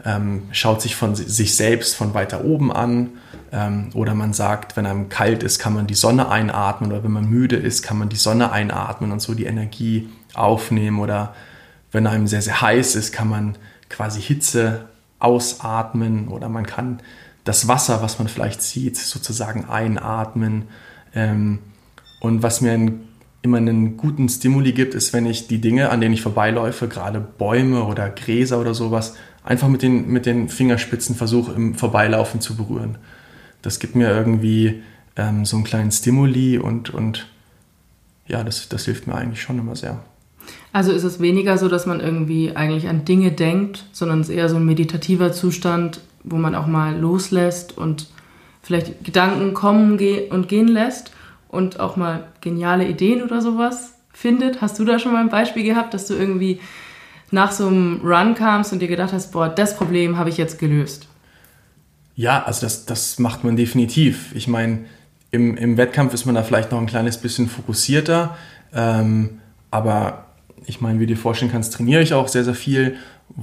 [0.06, 3.10] ähm, schaut sich von sich selbst von weiter oben an.
[3.52, 6.92] Ähm, oder man sagt, wenn einem kalt ist, kann man die Sonne einatmen.
[6.92, 11.00] Oder wenn man müde ist, kann man die Sonne einatmen und so die Energie aufnehmen.
[11.00, 11.34] Oder
[11.92, 13.58] wenn einem sehr, sehr heiß ist, kann man
[13.90, 14.86] quasi Hitze
[15.20, 16.30] ausatmen.
[16.30, 17.02] Oder man kann
[17.50, 20.66] das Wasser, was man vielleicht sieht, sozusagen einatmen.
[21.16, 21.58] Ähm,
[22.20, 23.08] und was mir ein,
[23.42, 27.20] immer einen guten Stimuli gibt, ist, wenn ich die Dinge, an denen ich vorbeiläufe, gerade
[27.20, 32.56] Bäume oder Gräser oder sowas, einfach mit den, mit den Fingerspitzen versuche, im Vorbeilaufen zu
[32.56, 33.00] berühren.
[33.64, 34.84] Das gibt mir irgendwie
[35.16, 37.26] ähm, so einen kleinen Stimuli und, und
[38.28, 40.00] ja, das, das hilft mir eigentlich schon immer sehr.
[40.72, 44.36] Also ist es weniger so, dass man irgendwie eigentlich an Dinge denkt, sondern es ist
[44.36, 48.08] eher so ein meditativer Zustand, wo man auch mal loslässt und
[48.62, 51.12] vielleicht Gedanken kommen und gehen lässt
[51.48, 54.62] und auch mal geniale Ideen oder sowas findet.
[54.62, 56.60] Hast du da schon mal ein Beispiel gehabt, dass du irgendwie
[57.32, 60.60] nach so einem Run kamst und dir gedacht hast, boah, das Problem habe ich jetzt
[60.60, 61.08] gelöst?
[62.16, 64.36] Ja, also das, das macht man definitiv.
[64.36, 64.80] Ich meine,
[65.32, 68.36] im, im Wettkampf ist man da vielleicht noch ein kleines bisschen fokussierter,
[68.74, 69.40] ähm,
[69.72, 70.26] aber
[70.66, 72.98] ich meine, wie du dir vorstellen kannst, trainiere ich auch sehr, sehr viel,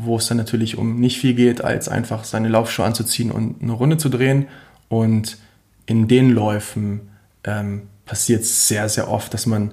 [0.05, 3.73] wo es dann natürlich um nicht viel geht, als einfach seine Laufschuhe anzuziehen und eine
[3.73, 4.47] Runde zu drehen.
[4.89, 5.39] Und
[5.87, 7.09] in den Läufen
[7.45, 9.73] ähm, passiert es sehr, sehr oft, dass man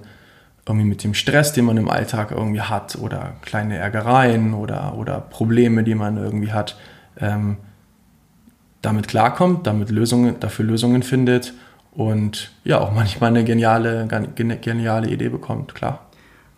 [0.66, 5.20] irgendwie mit dem Stress, den man im Alltag irgendwie hat oder kleine Ärgereien oder, oder
[5.20, 6.76] Probleme, die man irgendwie hat,
[7.20, 7.58] ähm,
[8.80, 11.52] damit klarkommt, damit Lösungen, dafür Lösungen findet
[11.92, 16.06] und ja auch manchmal eine geniale, geniale Idee bekommt, klar.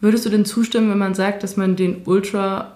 [0.00, 2.75] Würdest du denn zustimmen, wenn man sagt, dass man den Ultra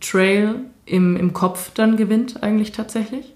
[0.00, 3.34] Trail im, im Kopf dann gewinnt, eigentlich tatsächlich?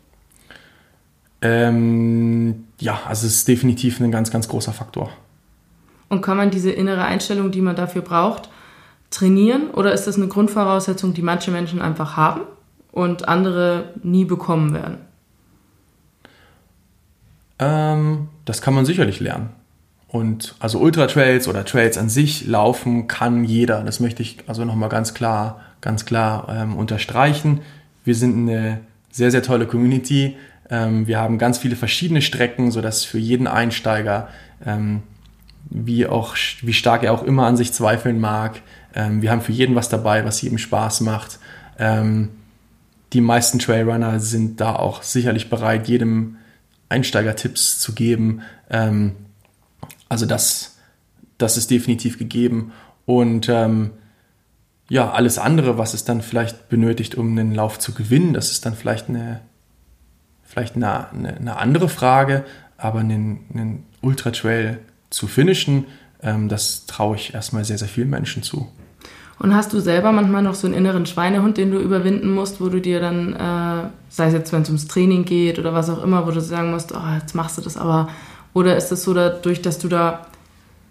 [1.43, 5.11] Ähm, ja, also es ist definitiv ein ganz, ganz großer Faktor.
[6.09, 8.49] Und kann man diese innere Einstellung, die man dafür braucht,
[9.11, 9.71] trainieren?
[9.71, 12.43] Oder ist das eine Grundvoraussetzung, die manche Menschen einfach haben
[12.93, 14.99] und andere nie bekommen werden?
[17.59, 19.51] Ähm, das kann man sicherlich lernen.
[20.15, 23.83] Und also Ultra-Trails oder Trails an sich laufen kann jeder.
[23.83, 27.63] Das möchte ich also nochmal ganz klar, ganz klar ähm, unterstreichen.
[28.05, 28.79] Wir sind eine
[29.11, 30.37] sehr, sehr tolle Community.
[30.71, 34.29] Ähm, wir haben ganz viele verschiedene Strecken, sodass für jeden Einsteiger
[34.65, 35.03] ähm,
[35.69, 38.63] wie, auch, wie stark er auch immer an sich zweifeln mag.
[38.95, 41.41] Ähm, wir haben für jeden was dabei, was jedem Spaß macht.
[41.77, 42.29] Ähm,
[43.15, 46.37] die meisten Trailrunner sind da auch sicherlich bereit, jedem
[46.89, 48.43] Einsteiger Tipps zu geben.
[48.71, 49.17] Ähm,
[50.09, 50.77] also das,
[51.39, 52.73] das ist definitiv gegeben.
[53.07, 53.91] Und ähm,
[54.89, 58.67] ja, alles andere, was es dann vielleicht benötigt, um einen Lauf zu gewinnen, das ist
[58.67, 59.41] dann vielleicht eine,
[60.43, 62.45] vielleicht eine, eine, eine andere Frage,
[62.77, 64.79] aber einen, einen Ultra-Trail
[65.11, 65.87] zu finishen,
[66.23, 68.69] ähm, das traue ich erstmal sehr, sehr vielen Menschen zu.
[69.39, 72.69] Und hast du selber manchmal noch so einen inneren Schweinehund, den du überwinden musst, wo
[72.69, 76.03] du dir dann, äh, sei es jetzt, wenn es ums Training geht oder was auch
[76.03, 78.09] immer, wo du sagen musst, oh, jetzt machst du das aber.
[78.55, 80.27] Oder ist es so dadurch, dass du da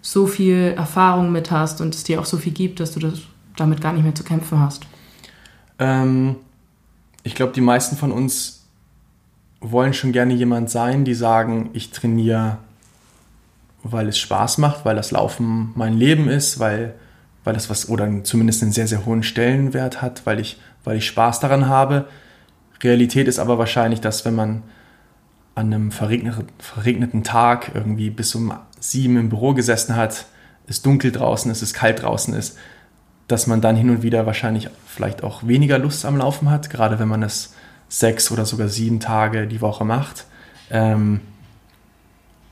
[0.02, 3.14] so viel Erfahrung mit hast und es dir auch so viel gibt, dass du das
[3.56, 4.84] damit gar nicht mehr zu kämpfen hast?
[5.80, 6.36] Ähm,
[7.24, 8.66] ich glaube, die meisten von uns
[9.60, 12.58] wollen schon gerne jemand sein, die sagen, ich trainiere
[13.84, 16.94] weil es Spaß macht, weil das Laufen mein Leben ist, weil,
[17.44, 21.06] weil das was oder zumindest einen sehr, sehr hohen Stellenwert hat, weil ich, weil ich
[21.06, 22.06] Spaß daran habe.
[22.82, 24.62] Realität ist aber wahrscheinlich, dass wenn man
[25.54, 30.26] an einem verregneten Tag irgendwie bis um sieben im Büro gesessen hat,
[30.66, 32.58] es dunkel draußen ist, es kalt draußen ist,
[33.28, 36.98] dass man dann hin und wieder wahrscheinlich vielleicht auch weniger Lust am Laufen hat, gerade
[36.98, 37.54] wenn man es
[37.88, 40.26] sechs oder sogar sieben Tage die Woche macht.
[40.70, 41.20] Ähm,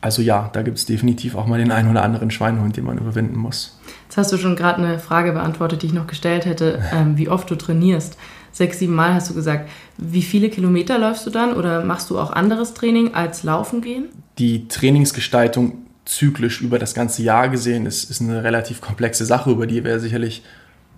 [0.00, 2.98] also ja, da gibt es definitiv auch mal den einen oder anderen Schweinehund, den man
[2.98, 3.78] überwinden muss.
[4.04, 7.28] Jetzt hast du schon gerade eine Frage beantwortet, die ich noch gestellt hätte, ähm, wie
[7.28, 8.16] oft du trainierst.
[8.52, 9.68] Sechs, sieben Mal hast du gesagt.
[9.96, 14.10] Wie viele Kilometer läufst du dann oder machst du auch anderes Training als Laufen gehen?
[14.38, 19.66] Die Trainingsgestaltung zyklisch über das ganze Jahr gesehen ist, ist eine relativ komplexe Sache, über
[19.66, 20.42] die wir sicherlich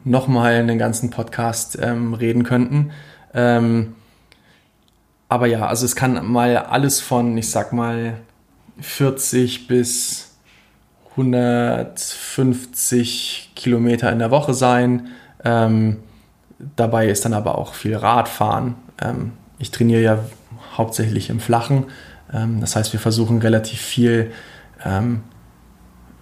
[0.02, 2.90] nochmal einen ganzen Podcast ähm, reden könnten.
[3.32, 3.94] Ähm,
[5.28, 8.18] aber ja, also es kann mal alles von, ich sag mal,
[8.80, 10.36] 40 bis
[11.12, 15.08] 150 Kilometer in der Woche sein.
[15.44, 15.98] Ähm,
[16.76, 18.74] dabei ist dann aber auch viel Radfahren.
[19.00, 20.18] Ähm, ich trainiere ja
[20.76, 21.84] hauptsächlich im Flachen.
[22.32, 24.32] Ähm, das heißt, wir versuchen relativ viel
[24.84, 25.22] ähm,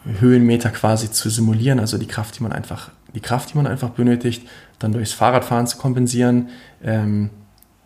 [0.05, 3.91] Höhenmeter quasi zu simulieren, also die Kraft, die man einfach, die Kraft, die man einfach
[3.91, 6.49] benötigt, dann durchs Fahrradfahren zu kompensieren.
[6.83, 7.31] Ähm,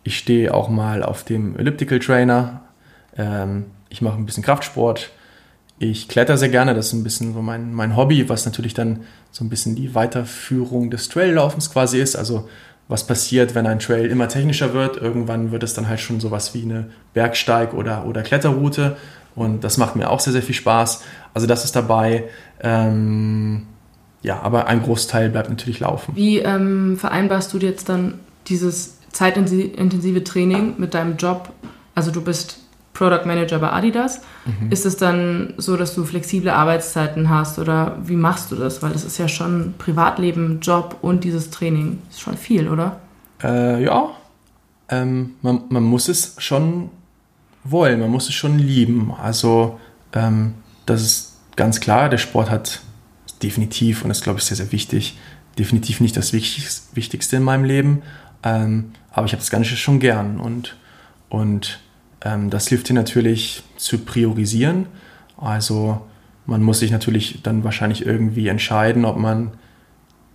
[0.03, 2.61] ich stehe auch mal auf dem Elliptical Trainer.
[3.17, 5.11] Ähm, ich mache ein bisschen Kraftsport.
[5.79, 9.01] Ich kletter sehr gerne, das ist ein bisschen so mein, mein Hobby, was natürlich dann
[9.31, 12.15] so ein bisschen die Weiterführung des Traillaufens quasi ist.
[12.15, 12.49] Also
[12.87, 14.97] was passiert, wenn ein Trail immer technischer wird.
[14.97, 18.97] Irgendwann wird es dann halt schon sowas wie eine Bergsteig- oder, oder Kletterroute.
[19.35, 21.03] Und das macht mir auch sehr, sehr viel Spaß.
[21.33, 22.23] Also das ist dabei.
[22.61, 23.67] Ähm,
[24.23, 26.15] ja, aber ein Großteil bleibt natürlich laufen.
[26.15, 28.15] Wie ähm, vereinbarst du jetzt dann
[28.47, 31.51] dieses zeitintensive Training mit deinem Job?
[31.93, 32.59] Also du bist
[32.97, 34.21] Product Manager bei Adidas.
[34.45, 34.71] Mhm.
[34.71, 38.81] Ist es dann so, dass du flexible Arbeitszeiten hast oder wie machst du das?
[38.81, 41.99] Weil das ist ja schon Privatleben, Job und dieses Training.
[42.09, 42.99] Ist schon viel, oder?
[43.43, 44.09] Äh, ja,
[44.89, 46.89] ähm, man, man, muss es schon
[47.63, 49.13] wollen, man muss es schon lieben.
[49.21, 49.79] Also
[50.13, 50.55] ähm,
[50.87, 52.81] das ist ganz klar, der Sport hat
[53.43, 55.19] definitiv, und das glaube ich sehr, sehr wichtig,
[55.59, 58.01] definitiv nicht das Wichtigste in meinem Leben.
[58.41, 60.75] Ähm, aber ich habe das Ganze schon gern und,
[61.29, 61.79] und
[62.49, 64.87] das hilft dir natürlich zu priorisieren.
[65.37, 66.01] Also
[66.45, 69.51] man muss sich natürlich dann wahrscheinlich irgendwie entscheiden, ob man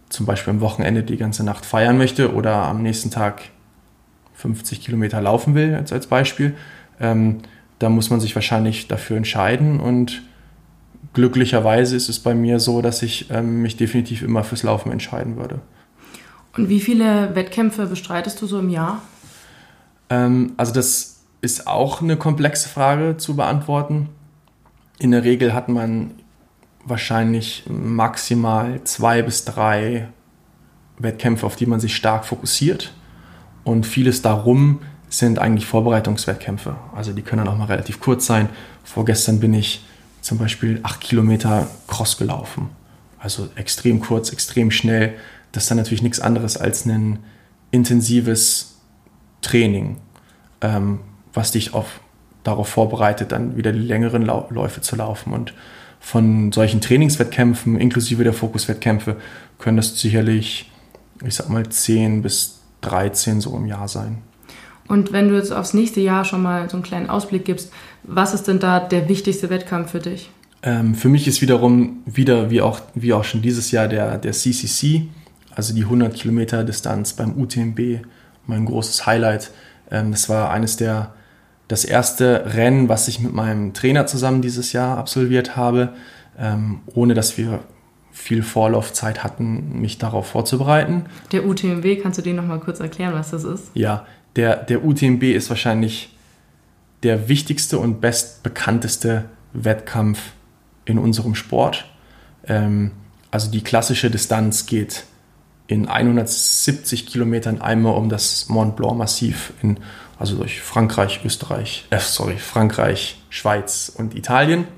[0.09, 3.43] zum Beispiel am Wochenende die ganze Nacht feiern möchte oder am nächsten Tag
[4.35, 6.55] 50 Kilometer laufen will, als, als Beispiel.
[7.01, 7.39] Ähm,
[7.79, 10.23] da muss man sich wahrscheinlich dafür entscheiden und
[11.15, 15.37] glücklicherweise ist es bei mir so, dass ich ähm, mich definitiv immer fürs Laufen entscheiden
[15.37, 15.61] würde.
[16.57, 19.03] Und wie viele Wettkämpfe bestreitest du so im Jahr?
[20.11, 21.12] Ähm, also das
[21.43, 24.09] ist auch eine komplexe Frage zu beantworten.
[24.99, 26.13] In der Regel hat man
[26.85, 30.09] wahrscheinlich maximal zwei bis drei
[30.99, 32.95] Wettkämpfe, auf die man sich stark fokussiert.
[33.65, 36.77] Und vieles darum sind eigentlich Vorbereitungswettkämpfe.
[36.95, 38.49] Also die können dann auch mal relativ kurz sein.
[38.85, 39.85] Vorgestern bin ich
[40.21, 42.71] zum Beispiel acht Kilometer Cross gelaufen.
[43.19, 45.15] Also extrem kurz, extrem schnell.
[45.51, 47.19] Das ist dann natürlich nichts anderes als ein
[47.73, 48.81] intensives
[49.43, 49.97] Training.
[50.61, 51.01] Ähm,
[51.33, 52.01] was dich auf,
[52.45, 55.33] darauf vorbereitet, dann wieder die längeren Lau Läufe zu laufen.
[55.33, 55.55] Und
[56.01, 59.17] von solchen Trainingswettkämpfen, inklusive der Fokuswettkämpfe,
[59.59, 60.71] können das sicherlich,
[61.25, 64.19] ich sag mal, 10 bis 13 so im Jahr sein.
[64.89, 68.35] Und wenn du jetzt aufs nächste Jahr schon mal so einen kleinen Ausblick gibst, was
[68.35, 70.29] ist denn da der wichtigste Wettkampf für dich?
[70.63, 74.33] Ähm, für mich ist wiederum wieder, wie auch, wie auch schon dieses Jahr, der, der
[74.33, 75.09] CCC,
[75.55, 78.05] also die 100 Kilometer Distanz beim UTMB,
[78.47, 79.51] mein großes Highlight.
[79.91, 81.15] Ähm, das war eines der
[81.69, 85.95] das erste Rennen, was ich mit meinem Trainer zusammen dieses Jahr absolviert habe,
[86.39, 87.61] ähm, ohne dass wir
[88.11, 91.07] viel Vorlaufzeit hatten, mich darauf vorzubereiten.
[91.33, 93.71] Der UTMB, kannst du dir noch mal kurz erklären, was das ist?
[93.75, 96.15] Ja, der, der UTMB ist wahrscheinlich
[97.03, 100.21] der wichtigste und bestbekannteste Wettkampf
[100.85, 101.87] in unserem Sport.
[102.47, 102.93] Ähm,
[103.31, 105.05] also die klassische Distanz geht
[105.67, 109.79] in 170 Kilometern einmal um das Mont Blanc Massiv in
[110.23, 114.69] also durch Frankreich, Österreich, äh, sorry, Frankreich, Schweiz und Italien.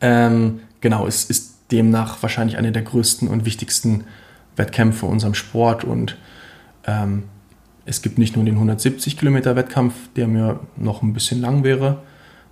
[0.00, 4.04] Ähm, genau, es ist demnach wahrscheinlich einer der größten und wichtigsten
[4.56, 6.16] Wettkämpfe unserem Sport und
[6.86, 7.24] ähm,
[7.84, 11.98] es gibt nicht nur den 170 Kilometer Wettkampf, der mir noch ein bisschen lang wäre,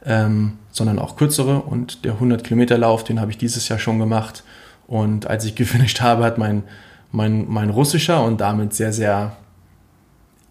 [0.04, 3.98] ähm, sondern auch kürzere und der 100 Kilometer Lauf, den habe ich dieses Jahr schon
[3.98, 4.44] gemacht
[4.86, 6.64] und als ich gefinisht habe, hat mein,
[7.12, 9.38] mein, mein russischer und damit sehr, sehr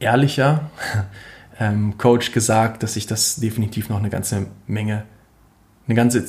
[0.01, 0.69] ehrlicher
[1.59, 5.03] ähm, Coach gesagt, dass ich das definitiv noch eine ganze Menge,
[5.87, 6.25] eine ganze,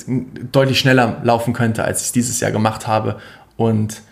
[0.51, 3.19] deutlich schneller laufen könnte, als ich es dieses Jahr gemacht habe.
[3.57, 4.03] Und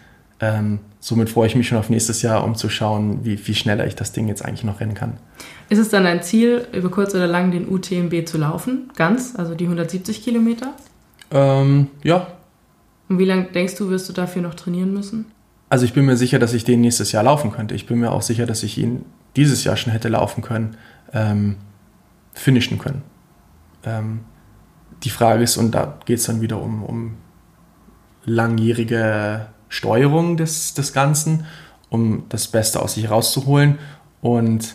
[0.42, 3.86] Ähm, somit freue ich mich schon auf nächstes Jahr, um zu schauen, wie viel schneller
[3.86, 5.18] ich das Ding jetzt eigentlich noch rennen kann.
[5.68, 8.90] Ist es dann ein Ziel, über kurz oder lang den UTMB zu laufen?
[8.96, 9.34] Ganz?
[9.36, 10.72] Also die 170 Kilometer?
[11.30, 12.26] Ähm, ja.
[13.10, 15.26] Und wie lange denkst du, wirst du dafür noch trainieren müssen?
[15.68, 17.74] Also ich bin mir sicher, dass ich den nächstes Jahr laufen könnte.
[17.74, 19.04] Ich bin mir auch sicher, dass ich ihn
[19.36, 20.76] dieses Jahr schon hätte laufen können,
[21.12, 21.56] ähm,
[22.32, 23.02] finishen können.
[23.84, 24.20] Ähm,
[25.02, 27.16] die Frage ist, und da geht es dann wieder um, um
[28.24, 31.46] langjährige Steuerung des, des Ganzen,
[31.88, 33.78] um das Beste aus sich rauszuholen.
[34.20, 34.74] Und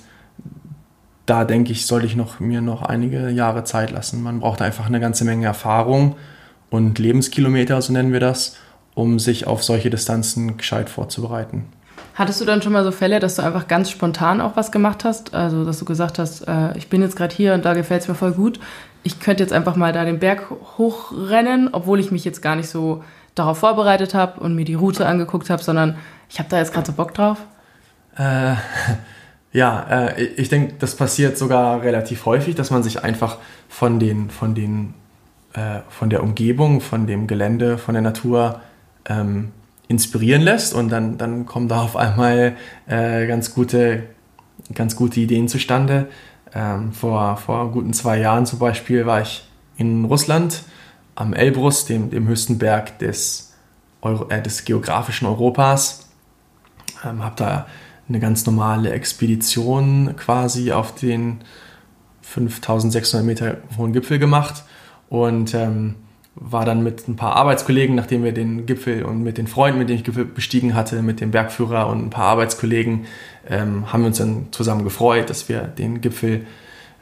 [1.26, 4.24] da denke ich, sollte ich noch, mir noch einige Jahre Zeit lassen.
[4.24, 6.16] Man braucht einfach eine ganze Menge Erfahrung
[6.70, 8.58] und Lebenskilometer, so nennen wir das,
[8.96, 11.66] um sich auf solche Distanzen gescheit vorzubereiten.
[12.16, 15.04] Hattest du dann schon mal so Fälle, dass du einfach ganz spontan auch was gemacht
[15.04, 15.34] hast?
[15.34, 18.08] Also, dass du gesagt hast, äh, ich bin jetzt gerade hier und da gefällt es
[18.08, 18.58] mir voll gut.
[19.04, 22.70] Ich könnte jetzt einfach mal da den Berg hochrennen, obwohl ich mich jetzt gar nicht
[22.70, 23.04] so
[23.36, 25.98] darauf vorbereitet habe und mir die Route angeguckt habe, sondern
[26.30, 27.40] ich habe da jetzt gerade so Bock drauf.
[28.18, 28.56] Äh,
[29.52, 34.30] ja, äh, ich denke, das passiert sogar relativ häufig, dass man sich einfach von den,
[34.30, 34.94] von den,
[35.52, 38.62] äh, von der Umgebung, von dem Gelände, von der Natur
[39.04, 39.52] ähm,
[39.88, 42.56] inspirieren lässt und dann, dann kommen da auf einmal
[42.88, 44.04] äh, ganz, gute,
[44.74, 46.08] ganz gute Ideen zustande.
[46.54, 50.64] Ähm, vor, vor guten zwei Jahren zum Beispiel war ich in Russland
[51.16, 53.54] am Elbrus, dem, dem höchsten Berg des,
[54.02, 56.10] Euro, äh, des geografischen Europas.
[57.04, 57.68] Ähm, habe da
[58.08, 61.40] eine ganz normale Expedition quasi auf den
[62.22, 64.64] 5600 Meter hohen Gipfel gemacht
[65.10, 65.96] und ähm,
[66.36, 69.90] war dann mit ein paar Arbeitskollegen, nachdem wir den Gipfel und mit den Freunden, mit
[69.90, 73.06] denen ich Gipfel bestiegen hatte, mit dem Bergführer und ein paar Arbeitskollegen,
[73.50, 76.46] ähm, haben wir uns dann zusammen gefreut, dass wir den Gipfel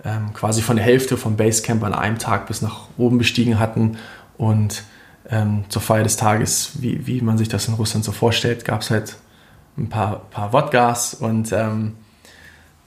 [0.05, 3.97] ähm, quasi von der Hälfte vom Basecamp an einem Tag bis nach oben bestiegen hatten.
[4.37, 4.83] Und
[5.29, 8.81] ähm, zur Feier des Tages, wie, wie man sich das in Russland so vorstellt, gab
[8.81, 9.15] es halt
[9.77, 11.93] ein paar, paar Wodkas und ähm,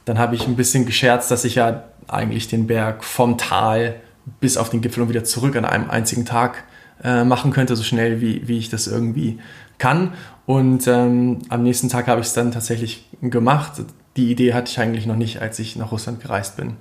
[0.05, 3.97] dann habe ich ein bisschen gescherzt, dass ich ja eigentlich den Berg vom Tal
[4.41, 6.65] bis auf den Gipfel und wieder zurück an einem einzigen Tag
[7.03, 9.39] äh, machen könnte, so schnell wie, wie ich das irgendwie
[9.79, 10.13] kann.
[10.47, 13.83] Und ähm, am nächsten Tag habe ich es dann tatsächlich gemacht.
[14.17, 16.77] Die Idee hatte ich eigentlich noch nicht, als ich nach Russland gereist bin.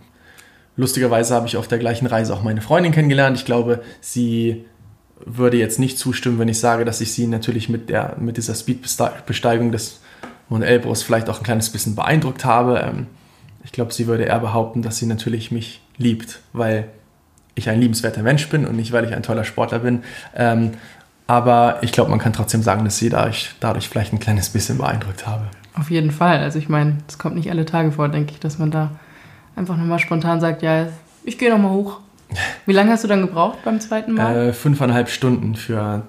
[0.78, 3.38] Lustigerweise habe ich auf der gleichen Reise auch meine Freundin kennengelernt.
[3.38, 4.66] Ich glaube, sie
[5.26, 8.56] würde jetzt nicht zustimmen, wenn ich sage, dass ich sie natürlich mit, der, mit dieser
[8.56, 10.02] Speedbesteigung des
[10.50, 12.80] Mount Elbrus vielleicht auch ein kleines bisschen beeindruckt habe.
[12.80, 13.08] Ähm,
[13.64, 16.90] ich glaube, sie würde eher behaupten, dass sie natürlich mich liebt, weil
[17.56, 20.04] ich ein liebenswerter Mensch bin und nicht, weil ich ein toller Sportler bin.
[20.36, 20.72] Ähm,
[21.28, 24.78] aber ich glaube, man kann trotzdem sagen, dass sie dadurch, dadurch vielleicht ein kleines bisschen
[24.78, 25.46] beeindruckt habe.
[25.74, 26.40] Auf jeden Fall.
[26.40, 28.92] Also ich meine, es kommt nicht alle Tage vor, denke ich, dass man da
[29.56, 30.88] einfach nochmal spontan sagt, ja,
[31.24, 32.00] ich gehe nochmal hoch.
[32.66, 34.50] Wie lange hast du dann gebraucht beim zweiten Mal?
[34.50, 36.04] Äh, fünfeinhalb Stunden für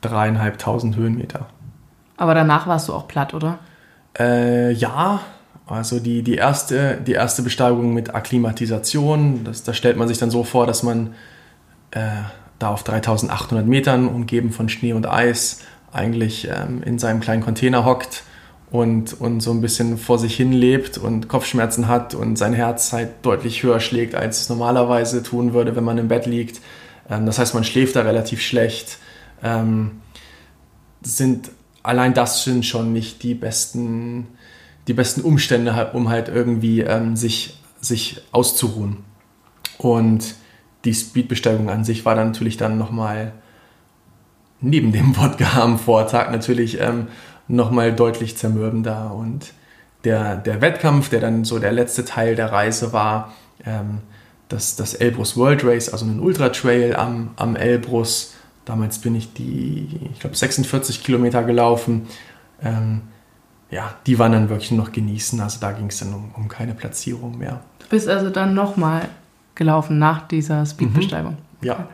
[0.00, 1.46] dreieinhalbtausend Höhenmeter.
[2.16, 3.58] Aber danach warst du auch platt, oder?
[4.18, 5.20] Äh, ja,
[5.70, 10.30] also die, die, erste, die erste Besteigung mit Akklimatisation, das, das stellt man sich dann
[10.30, 11.14] so vor, dass man
[11.92, 12.00] äh,
[12.58, 15.60] da auf 3800 Metern, umgeben von Schnee und Eis,
[15.92, 18.24] eigentlich ähm, in seinem kleinen Container hockt
[18.70, 22.92] und, und so ein bisschen vor sich hin lebt und Kopfschmerzen hat und sein Herz
[22.92, 26.60] halt deutlich höher schlägt, als es normalerweise tun würde, wenn man im Bett liegt.
[27.08, 28.98] Ähm, das heißt, man schläft da relativ schlecht.
[29.42, 30.00] Ähm,
[31.02, 31.52] sind,
[31.84, 34.26] allein das sind schon nicht die besten
[34.88, 38.98] die besten Umstände, um halt irgendwie ähm, sich, sich auszuruhen.
[39.78, 40.34] Und
[40.84, 43.32] die Speedbesteigung an sich war dann natürlich dann nochmal
[44.60, 47.08] neben dem Wodka am Vortag natürlich ähm,
[47.48, 49.14] nochmal deutlich zermürbender.
[49.14, 49.52] Und
[50.04, 53.32] der, der Wettkampf, der dann so der letzte Teil der Reise war,
[53.64, 53.98] ähm,
[54.48, 58.34] das, das Elbrus World Race, also ein Ultra-Trail am, am Elbrus.
[58.64, 62.08] Damals bin ich die, ich glaube, 46 Kilometer gelaufen.
[62.62, 63.02] Ähm,
[63.70, 65.40] ja, die waren dann wirklich noch genießen.
[65.40, 67.60] Also da ging es dann um, um, keine Platzierung mehr.
[67.78, 69.08] Du bist also dann nochmal
[69.54, 71.32] gelaufen nach dieser Speedbesteigung?
[71.60, 71.66] Mhm.
[71.66, 71.86] Ja.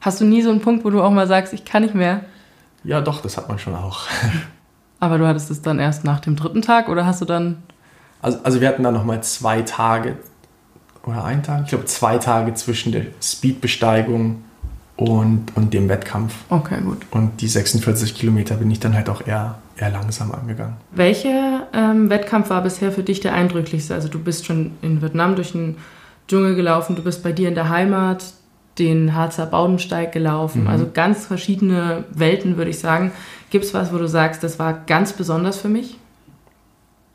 [0.00, 2.24] Hast du nie so einen Punkt, wo du auch mal sagst, ich kann nicht mehr?
[2.82, 4.06] Ja, doch, das hat man schon auch.
[5.00, 7.62] Aber du hattest es dann erst nach dem dritten Tag oder hast du dann.
[8.22, 10.16] Also, also wir hatten dann nochmal zwei Tage
[11.04, 14.44] oder einen Tag, ich glaube zwei Tage zwischen der Speedbesteigung
[14.96, 16.34] und, und dem Wettkampf.
[16.50, 17.06] Okay, gut.
[17.10, 20.76] Und die 46 Kilometer bin ich dann halt auch eher eher langsam angegangen.
[20.92, 23.94] Welcher ähm, Wettkampf war bisher für dich der eindrücklichste?
[23.94, 25.76] Also du bist schon in Vietnam durch den
[26.28, 28.24] Dschungel gelaufen, du bist bei dir in der Heimat
[28.78, 30.62] den Harzer Baudensteig gelaufen.
[30.62, 30.68] Mhm.
[30.68, 33.12] Also ganz verschiedene Welten, würde ich sagen.
[33.50, 35.98] Gibt es was, wo du sagst, das war ganz besonders für mich?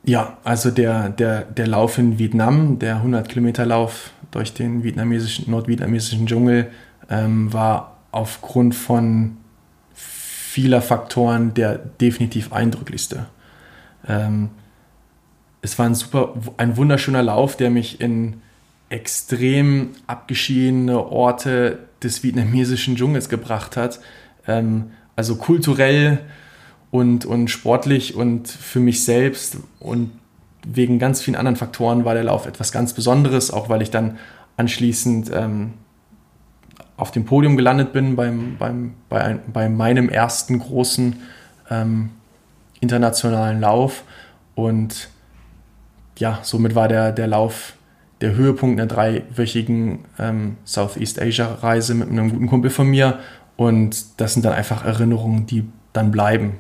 [0.04, 5.50] Ja, also der, der, der Lauf in Vietnam, der 100 Kilometer Lauf durch den vietnamesischen,
[5.50, 6.68] nordvietnamesischen Dschungel,
[7.10, 9.38] ähm, war aufgrund von
[10.56, 13.26] vieler Faktoren der definitiv eindrücklichste.
[14.08, 14.52] Ähm,
[15.62, 18.42] es war ein super, ein wunderschöner Lauf, der mich in
[18.88, 24.00] extrem abgeschiedene Orte des vietnamesischen Dschungels gebracht hat.
[24.48, 26.20] Ähm, also kulturell
[26.90, 30.12] und, und sportlich und für mich selbst und
[30.66, 34.20] wegen ganz vielen anderen Faktoren war der Lauf etwas ganz Besonderes, auch weil ich dann
[34.56, 35.74] anschließend ähm,
[36.98, 41.18] auf dem Podium gelandet bin beim, beim, bei, bei meinem ersten großen
[41.70, 42.10] ähm,
[42.80, 44.04] internationalen Lauf.
[44.56, 45.10] Und
[46.18, 47.74] ja, somit war der, der Lauf
[48.22, 53.20] der Höhepunkt einer dreiwöchigen ähm, Southeast Asia-Reise mit einem guten Kumpel von mir.
[53.58, 56.54] Und das sind dann einfach Erinnerungen, die dann bleiben.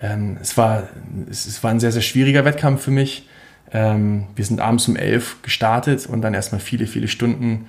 [0.00, 0.88] Ähm, es, war,
[1.30, 3.28] es, es, war ein sehr, sehr schwieriger Wettkampf für mich.
[3.72, 7.66] Ähm, wir sind abends um elf gestartet und dann erstmal viele, viele Stunden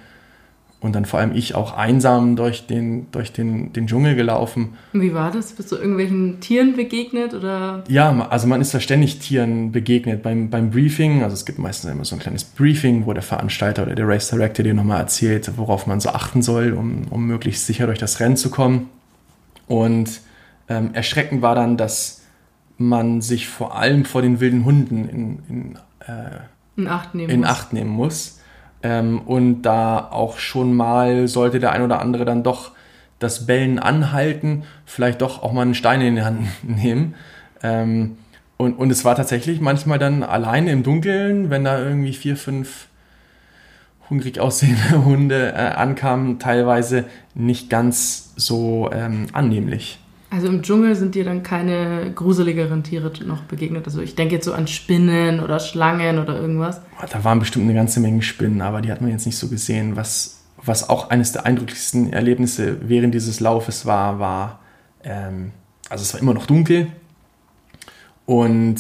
[0.83, 4.73] und dann vor allem ich auch einsam durch den, durch den, den Dschungel gelaufen.
[4.91, 5.53] Wie war das?
[5.53, 7.33] Bist du irgendwelchen Tieren begegnet?
[7.33, 7.85] Oder?
[7.87, 10.21] Ja, also man ist da ständig Tieren begegnet.
[10.21, 13.83] Beim, beim Briefing, also es gibt meistens immer so ein kleines Briefing, wo der Veranstalter
[13.83, 17.65] oder der Race Director dir nochmal erzählt, worauf man so achten soll, um, um möglichst
[17.65, 18.89] sicher durch das Rennen zu kommen.
[19.67, 20.19] Und
[20.67, 22.23] ähm, erschreckend war dann, dass
[22.77, 25.75] man sich vor allem vor den wilden Hunden in, in,
[26.05, 26.41] äh,
[26.75, 28.41] in, Acht, nehmen in Acht nehmen muss
[28.83, 32.71] ähm, und da auch schon mal sollte der ein oder andere dann doch
[33.19, 37.15] das Bellen anhalten, vielleicht doch auch mal einen Stein in die Hand nehmen.
[37.63, 38.17] Ähm,
[38.57, 42.87] und, und es war tatsächlich manchmal dann alleine im Dunkeln, wenn da irgendwie vier, fünf
[44.09, 49.99] hungrig aussehende Hunde äh, ankamen, teilweise nicht ganz so ähm, annehmlich.
[50.33, 53.85] Also im Dschungel sind dir dann keine gruseligeren Tiere noch begegnet?
[53.85, 56.81] Also ich denke jetzt so an Spinnen oder Schlangen oder irgendwas.
[57.11, 59.95] Da waren bestimmt eine ganze Menge Spinnen, aber die hat man jetzt nicht so gesehen.
[59.95, 64.59] Was, was auch eines der eindrücklichsten Erlebnisse während dieses Laufes war, war,
[65.03, 65.51] ähm,
[65.87, 66.87] also es war immer noch dunkel
[68.25, 68.77] und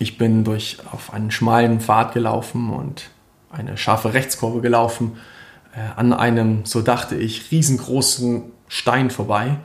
[0.00, 3.10] ich bin durch auf einen schmalen Pfad gelaufen und
[3.52, 5.12] eine scharfe Rechtskurve gelaufen,
[5.76, 9.58] äh, an einem, so dachte ich, riesengroßen Stein vorbei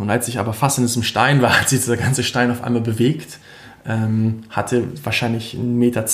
[0.00, 2.62] und als ich aber fast in diesem Stein war, hat sich dieser ganze Stein auf
[2.62, 3.38] einmal bewegt,
[3.86, 6.04] ähm, hatte wahrscheinlich 1,20 Meter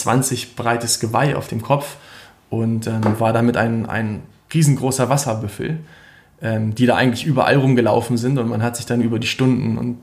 [0.57, 1.96] breites Geweih auf dem Kopf
[2.50, 4.22] und ähm, war damit ein, ein
[4.53, 5.78] riesengroßer Wasserbüffel,
[6.42, 9.98] die da eigentlich überall rumgelaufen sind und man hat sich dann über die Stunden und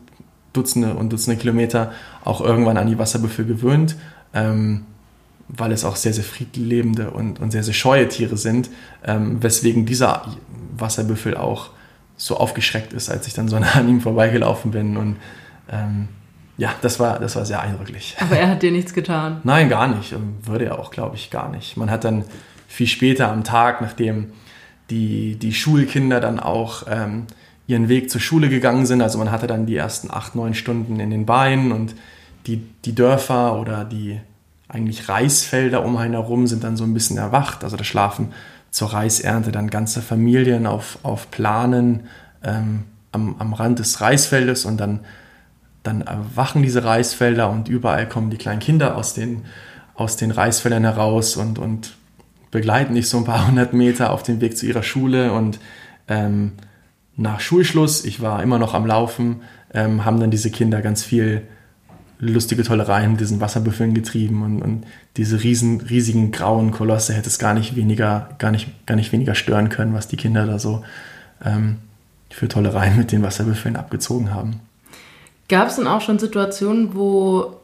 [0.53, 1.91] Dutzende und Dutzende Kilometer
[2.23, 3.97] auch irgendwann an die Wasserbüffel gewöhnt,
[4.31, 8.69] weil es auch sehr, sehr friedlebende und, und sehr, sehr scheue Tiere sind,
[9.03, 10.25] weswegen dieser
[10.77, 11.71] Wasserbüffel auch
[12.19, 14.97] so aufgeschreckt ist, als ich dann so an ihm vorbeigelaufen bin.
[14.97, 15.15] Und
[15.71, 16.09] ähm,
[16.57, 18.15] ja, das war, das war sehr eindrücklich.
[18.19, 19.39] Aber er hat dir nichts getan?
[19.43, 20.13] Nein, gar nicht.
[20.43, 21.77] Würde er auch, glaube ich, gar nicht.
[21.77, 22.25] Man hat dann
[22.67, 24.33] viel später am Tag, nachdem
[24.89, 27.25] die, die Schulkinder dann auch ähm,
[27.67, 30.99] ihren Weg zur Schule gegangen sind, also man hatte dann die ersten acht, neun Stunden
[30.99, 31.95] in den Beinen und
[32.47, 34.19] die, die Dörfer oder die
[34.67, 37.63] eigentlich Reisfelder um einen herum sind dann so ein bisschen erwacht.
[37.63, 38.33] Also da schlafen
[38.71, 42.07] zur Reisernte dann ganze Familien auf, auf Planen
[42.43, 44.99] ähm, am, am Rand des Reisfeldes und dann,
[45.83, 49.45] dann erwachen diese Reisfelder und überall kommen die kleinen Kinder aus den,
[49.95, 51.95] aus den Reisfeldern heraus und, und
[52.51, 55.59] begleiten dich so ein paar hundert Meter auf dem Weg zu ihrer Schule und
[56.07, 56.53] ähm,
[57.15, 59.41] nach Schulschluss, ich war immer noch am Laufen,
[59.73, 61.43] ähm, haben dann diese Kinder ganz viel
[62.19, 64.83] lustige Tollereien mit diesen Wasserbüffeln getrieben und, und
[65.15, 69.35] diese riesen, riesigen grauen Kolosse hätte es gar nicht weniger, gar nicht, gar nicht weniger
[69.35, 70.83] stören können, was die Kinder da so
[71.43, 71.77] ähm,
[72.29, 74.59] für Tollereien mit den Wasserbüffeln abgezogen haben.
[75.47, 77.55] Gab es denn auch schon Situationen, wo,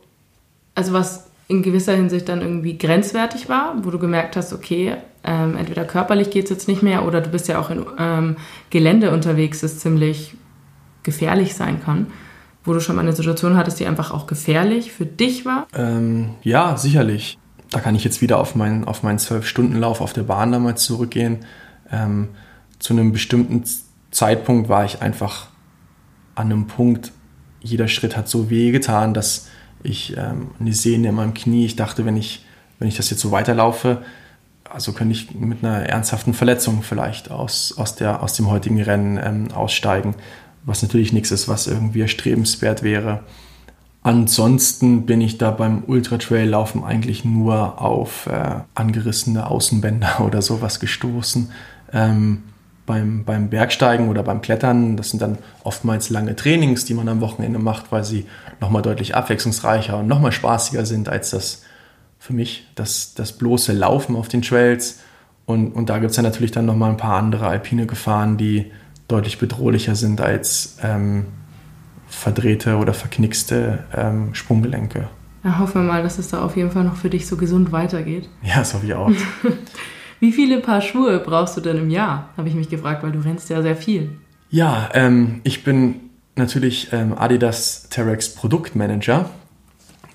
[0.73, 5.57] also was in gewisser Hinsicht dann irgendwie grenzwertig war, wo du gemerkt hast, okay, ähm,
[5.57, 8.37] entweder körperlich geht es jetzt nicht mehr oder du bist ja auch in ähm,
[8.69, 10.33] Gelände unterwegs, das ziemlich
[11.03, 12.07] gefährlich sein kann
[12.65, 15.67] wo du schon mal eine Situation hattest, die einfach auch gefährlich für dich war?
[15.75, 17.37] Ähm, ja, sicherlich.
[17.71, 21.45] Da kann ich jetzt wieder auf meinen auf meinen Zwölf-Stunden-Lauf auf der Bahn damals zurückgehen.
[21.91, 22.29] Ähm,
[22.79, 23.63] zu einem bestimmten
[24.11, 25.47] Zeitpunkt war ich einfach
[26.35, 27.11] an einem Punkt,
[27.61, 29.47] jeder Schritt hat so weh getan, dass
[29.83, 32.45] ich ähm, eine Sehne in meinem Knie, ich dachte, wenn ich,
[32.79, 34.03] wenn ich das jetzt so weiterlaufe,
[34.69, 39.19] also könnte ich mit einer ernsthaften Verletzung vielleicht aus, aus, der, aus dem heutigen Rennen
[39.23, 40.15] ähm, aussteigen
[40.65, 43.23] was natürlich nichts ist, was irgendwie erstrebenswert wäre.
[44.03, 51.51] Ansonsten bin ich da beim Ultra-Trail-Laufen eigentlich nur auf äh, angerissene Außenbänder oder sowas gestoßen.
[51.91, 52.43] Ähm,
[52.85, 57.19] beim, beim Bergsteigen oder beim Klettern, das sind dann oftmals lange Trainings, die man am
[57.19, 58.27] Wochenende macht, weil sie
[58.61, 61.63] nochmal deutlich abwechslungsreicher und nochmal spaßiger sind als das
[62.19, 64.99] für mich, das, das bloße Laufen auf den Trails.
[65.47, 68.71] Und, und da gibt es ja natürlich dann nochmal ein paar andere alpine Gefahren, die,
[69.07, 71.25] deutlich bedrohlicher sind als, ähm,
[72.07, 75.09] verdrehte oder verknickste ähm, Sprunggelenke.
[75.43, 77.71] Ja, hoffen wir mal, dass es da auf jeden Fall noch für dich so gesund
[77.71, 78.29] weitergeht.
[78.43, 79.11] Ja, das hoffe ich auch.
[80.19, 82.29] Wie viele Paar Schuhe brauchst du denn im Jahr?
[82.37, 84.11] Habe ich mich gefragt, weil du rennst ja sehr viel.
[84.49, 85.95] Ja, ähm, ich bin
[86.35, 89.29] natürlich ähm, Adidas Terex Produktmanager.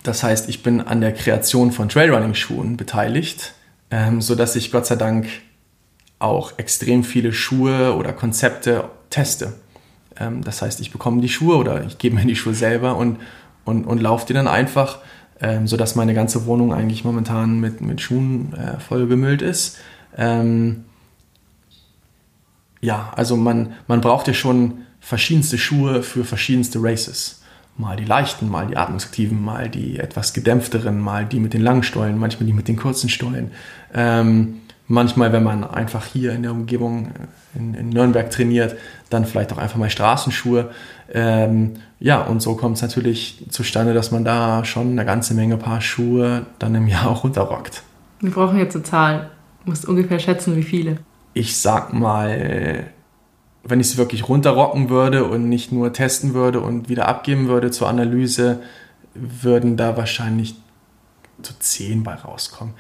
[0.03, 3.53] Das heißt, ich bin an der Kreation von Trailrunning-Schuhen beteiligt,
[3.91, 5.29] ähm, sodass ich Gott sei Dank
[6.21, 9.55] auch extrem viele Schuhe oder Konzepte teste.
[10.17, 13.19] Ähm, das heißt, ich bekomme die Schuhe oder ich gebe mir die Schuhe selber und,
[13.65, 14.99] und, und laufe die dann einfach,
[15.41, 19.79] ähm, sodass meine ganze Wohnung eigentlich momentan mit, mit Schuhen äh, vollgemüllt ist.
[20.17, 20.85] Ähm,
[22.83, 27.43] ja, also man, man braucht ja schon verschiedenste Schuhe für verschiedenste Races.
[27.77, 31.83] Mal die leichten, mal die atmungsaktiven, mal die etwas gedämpfteren, mal die mit den langen
[31.83, 33.53] Stollen, manchmal die mit den kurzen Stollen.
[33.95, 34.61] Ähm,
[34.91, 38.77] manchmal, wenn man einfach hier in der Umgebung äh, in, in Nürnberg trainiert,
[39.09, 40.71] dann vielleicht auch einfach mal Straßenschuhe.
[41.13, 45.57] Ähm, ja, und so kommt es natürlich zustande, dass man da schon eine ganze Menge
[45.57, 47.83] Paar Schuhe dann im Jahr auch runterrockt.
[48.21, 49.31] Wir brauchen jetzt eine Zahl.
[49.65, 50.99] Du musst ungefähr schätzen, wie viele.
[51.33, 52.87] Ich sag mal,
[53.63, 57.71] wenn ich es wirklich runterrocken würde und nicht nur testen würde und wieder abgeben würde
[57.71, 58.61] zur Analyse,
[59.15, 60.57] würden da wahrscheinlich
[61.43, 62.75] so zehn bei rauskommen.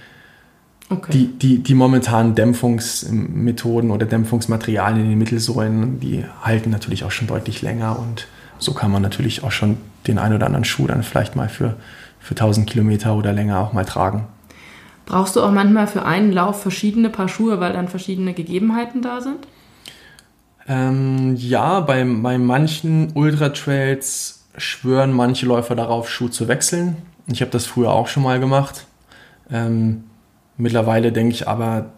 [0.90, 1.12] Okay.
[1.12, 7.28] Die, die, die momentanen Dämpfungsmethoden oder Dämpfungsmaterialien in den Mittelsäulen, die halten natürlich auch schon
[7.28, 8.26] deutlich länger und
[8.58, 9.78] so kann man natürlich auch schon
[10.08, 11.76] den ein oder anderen Schuh dann vielleicht mal für,
[12.18, 14.26] für 1000 Kilometer oder länger auch mal tragen.
[15.06, 19.20] Brauchst du auch manchmal für einen Lauf verschiedene Paar Schuhe, weil dann verschiedene Gegebenheiten da
[19.20, 19.46] sind?
[20.68, 26.96] Ähm, ja, bei, bei manchen Ultra-Trails schwören manche Läufer darauf, Schuhe zu wechseln.
[27.26, 28.86] Ich habe das früher auch schon mal gemacht.
[29.50, 30.04] Ähm,
[30.60, 31.92] Mittlerweile denke ich aber,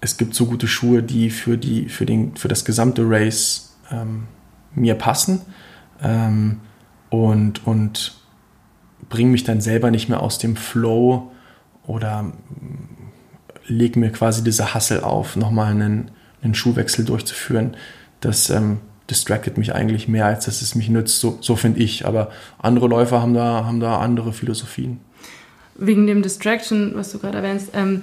[0.00, 4.26] es gibt so gute Schuhe, die für, die, für, den, für das gesamte Race ähm,
[4.74, 5.42] mir passen
[6.02, 6.60] ähm,
[7.10, 8.14] und, und
[9.10, 11.30] bringen mich dann selber nicht mehr aus dem Flow
[11.86, 12.32] oder mm,
[13.66, 16.10] lege mir quasi diese Hassel auf, nochmal einen,
[16.40, 17.76] einen Schuhwechsel durchzuführen.
[18.20, 18.78] Das ähm,
[19.10, 21.20] distracted mich eigentlich mehr, als dass es mich nützt.
[21.20, 22.06] So, so finde ich.
[22.06, 25.00] Aber andere Läufer haben da, haben da andere Philosophien
[25.76, 28.02] wegen dem Distraction, was du gerade erwähnst, ähm,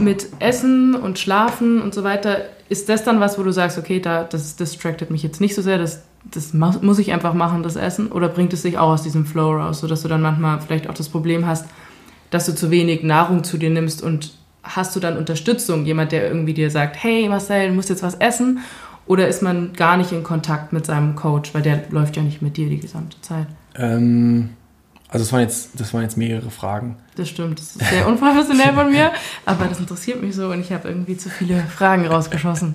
[0.00, 4.00] mit Essen und Schlafen und so weiter, ist das dann was, wo du sagst, okay,
[4.00, 7.76] da, das distracted mich jetzt nicht so sehr, das, das muss ich einfach machen, das
[7.76, 8.10] Essen?
[8.10, 10.94] Oder bringt es dich auch aus diesem Flow raus, sodass du dann manchmal vielleicht auch
[10.94, 11.66] das Problem hast,
[12.30, 14.32] dass du zu wenig Nahrung zu dir nimmst und
[14.62, 18.14] hast du dann Unterstützung, jemand, der irgendwie dir sagt, hey Marcel, du musst jetzt was
[18.14, 18.60] essen?
[19.06, 22.40] Oder ist man gar nicht in Kontakt mit seinem Coach, weil der läuft ja nicht
[22.40, 23.46] mit dir die gesamte Zeit?
[23.76, 24.50] Ähm,
[25.14, 26.96] also das waren jetzt, das waren jetzt mehrere Fragen.
[27.14, 29.12] Das stimmt, das ist sehr unprofessionell von mir,
[29.46, 32.74] aber das interessiert mich so und ich habe irgendwie zu viele Fragen rausgeschossen.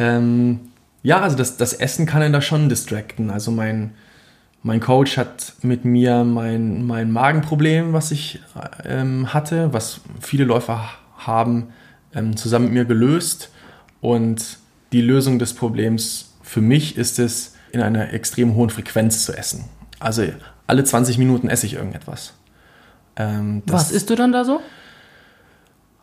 [0.00, 0.58] ähm,
[1.04, 3.30] ja, also das, das Essen kann ihn da schon distracten.
[3.30, 3.92] Also mein,
[4.64, 8.40] mein Coach hat mit mir mein, mein Magenproblem, was ich
[8.84, 11.68] ähm, hatte, was viele Läufer haben,
[12.12, 13.52] ähm, zusammen mit mir gelöst.
[14.00, 14.58] Und
[14.90, 19.66] die Lösung des Problems für mich ist es, in einer extrem hohen Frequenz zu essen.
[20.00, 20.24] Also
[20.72, 22.32] alle 20 Minuten esse ich irgendetwas.
[23.16, 24.62] Ähm, Was isst du dann da so?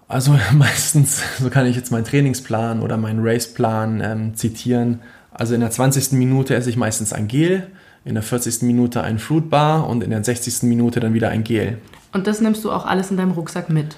[0.08, 5.02] Also meistens, so kann ich jetzt meinen Trainingsplan oder meinen Raceplan ähm, zitieren.
[5.32, 6.12] Also in der 20.
[6.12, 7.66] Minute esse ich meistens ein Gel,
[8.06, 8.62] in der 40.
[8.62, 10.62] Minute ein Fruitbar und in der 60.
[10.64, 11.80] Minute dann wieder ein Gel.
[12.14, 13.96] Und das nimmst du auch alles in deinem Rucksack mit?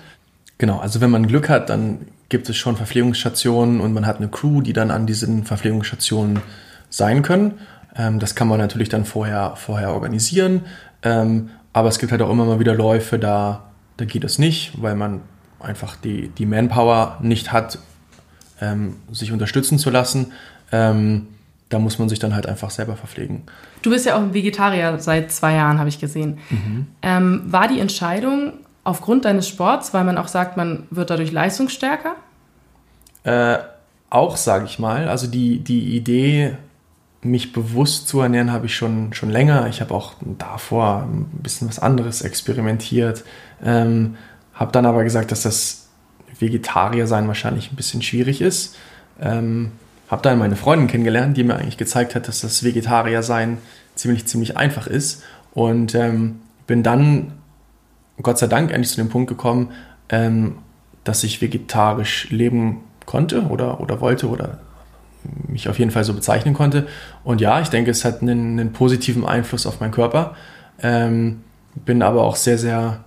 [0.57, 1.99] Genau, also wenn man Glück hat, dann
[2.29, 6.39] gibt es schon Verpflegungsstationen und man hat eine Crew, die dann an diesen Verpflegungsstationen
[6.89, 7.55] sein können.
[7.95, 10.65] Ähm, das kann man natürlich dann vorher, vorher organisieren.
[11.03, 13.63] Ähm, aber es gibt halt auch immer mal wieder Läufe, da,
[13.97, 15.21] da geht es nicht, weil man
[15.59, 17.79] einfach die, die Manpower nicht hat,
[18.59, 20.33] ähm, sich unterstützen zu lassen.
[20.71, 23.43] Da muss man sich dann halt einfach selber verpflegen.
[23.81, 26.37] Du bist ja auch ein Vegetarier seit zwei Jahren, habe ich gesehen.
[26.49, 26.87] Mhm.
[27.51, 28.53] War die Entscheidung
[28.85, 32.15] aufgrund deines Sports, weil man auch sagt, man wird dadurch leistungsstärker?
[33.23, 33.57] Äh,
[34.09, 35.07] auch, sage ich mal.
[35.07, 36.57] Also die, die Idee
[37.23, 39.67] mich bewusst zu ernähren habe ich schon, schon länger.
[39.67, 43.23] Ich habe auch davor ein bisschen was anderes experimentiert.
[43.63, 44.15] Ähm,
[44.53, 45.89] habe dann aber gesagt, dass das
[46.39, 48.75] Vegetarier sein wahrscheinlich ein bisschen schwierig ist.
[49.21, 49.71] Ähm,
[50.09, 53.59] habe dann meine Freundin kennengelernt, die mir eigentlich gezeigt hat, dass das Vegetarier sein
[53.95, 55.23] ziemlich, ziemlich einfach ist.
[55.53, 57.33] Und ähm, bin dann,
[58.21, 59.71] Gott sei Dank, endlich zu dem Punkt gekommen,
[60.09, 60.57] ähm,
[61.03, 64.59] dass ich vegetarisch leben konnte oder, oder wollte oder
[65.47, 66.87] mich auf jeden Fall so bezeichnen konnte.
[67.23, 70.35] Und ja, ich denke, es hat einen, einen positiven Einfluss auf meinen Körper.
[70.81, 71.41] Ähm,
[71.75, 73.03] bin aber auch sehr, sehr,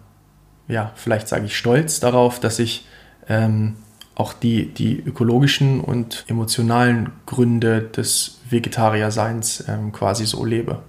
[0.68, 2.86] ja, vielleicht sage ich stolz darauf, dass ich
[3.28, 3.76] ähm,
[4.14, 10.80] auch die, die ökologischen und emotionalen Gründe des Vegetarierseins ähm, quasi so lebe.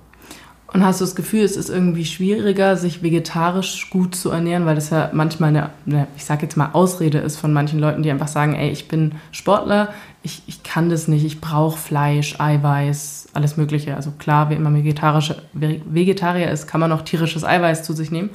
[0.75, 4.75] Und hast du das Gefühl, es ist irgendwie schwieriger, sich vegetarisch gut zu ernähren, weil
[4.75, 8.11] das ja manchmal eine, eine ich sage jetzt mal, Ausrede ist von manchen Leuten, die
[8.11, 13.29] einfach sagen, ey, ich bin Sportler, ich, ich kann das nicht, ich brauche Fleisch, Eiweiß,
[13.31, 13.95] alles Mögliche.
[13.95, 18.31] Also klar, wenn man vegetarische, Vegetarier ist, kann man auch tierisches Eiweiß zu sich nehmen.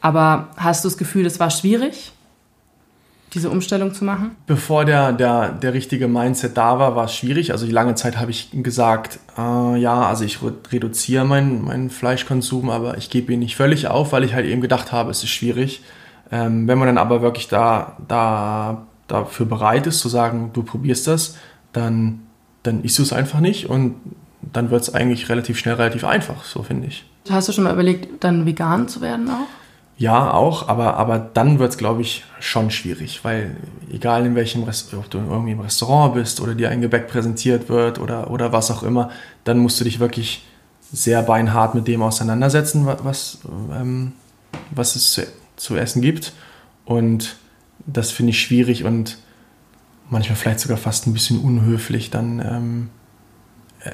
[0.00, 2.12] Aber hast du das Gefühl, es war schwierig?
[3.36, 4.32] Diese Umstellung zu machen?
[4.46, 7.52] Bevor der, der, der richtige Mindset da war, war es schwierig.
[7.52, 10.40] Also die lange Zeit habe ich gesagt, äh, ja, also ich
[10.72, 14.60] reduziere meinen, meinen Fleischkonsum, aber ich gebe ihn nicht völlig auf, weil ich halt eben
[14.60, 15.82] gedacht habe, es ist schwierig.
[16.32, 21.06] Ähm, wenn man dann aber wirklich da, da dafür bereit ist, zu sagen, du probierst
[21.06, 21.36] das,
[21.72, 22.22] dann,
[22.62, 23.94] dann isst du es einfach nicht und
[24.52, 27.04] dann wird es eigentlich relativ schnell relativ einfach, so finde ich.
[27.30, 29.46] Hast du schon mal überlegt, dann vegan zu werden auch?
[29.98, 33.56] Ja, auch, aber, aber dann wird es, glaube ich, schon schwierig, weil
[33.90, 37.70] egal in welchem Restaurant, ob du irgendwie im Restaurant bist oder dir ein Gebäck präsentiert
[37.70, 39.10] wird oder, oder was auch immer,
[39.44, 40.44] dann musst du dich wirklich
[40.92, 43.38] sehr beinhart mit dem auseinandersetzen, was,
[43.72, 44.12] ähm,
[44.70, 45.26] was es zu,
[45.56, 46.34] zu essen gibt.
[46.84, 47.36] Und
[47.86, 49.16] das finde ich schwierig und
[50.10, 52.90] manchmal vielleicht sogar fast ein bisschen unhöflich, dann ähm,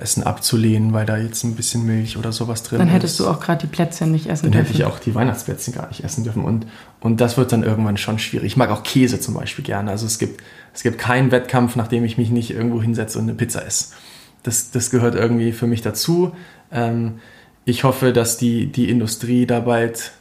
[0.01, 2.86] Essen abzulehnen, weil da jetzt ein bisschen Milch oder sowas drin ist.
[2.86, 3.26] Dann hättest ist.
[3.26, 4.66] du auch gerade die Plätzchen nicht essen dann dürfen.
[4.66, 6.45] Dann hätte ich auch die Weihnachtsplätzchen gar nicht essen dürfen.
[6.45, 6.66] Und,
[7.01, 8.47] und das wird dann irgendwann schon schwierig.
[8.47, 9.90] Ich mag auch Käse zum Beispiel gerne.
[9.90, 13.34] Also es gibt, es gibt keinen Wettkampf, nachdem ich mich nicht irgendwo hinsetze und eine
[13.34, 13.95] Pizza esse.
[14.43, 16.32] Das, das gehört irgendwie für mich dazu.
[16.72, 17.20] Ähm,
[17.64, 20.12] ich hoffe, dass die, die Industrie da bald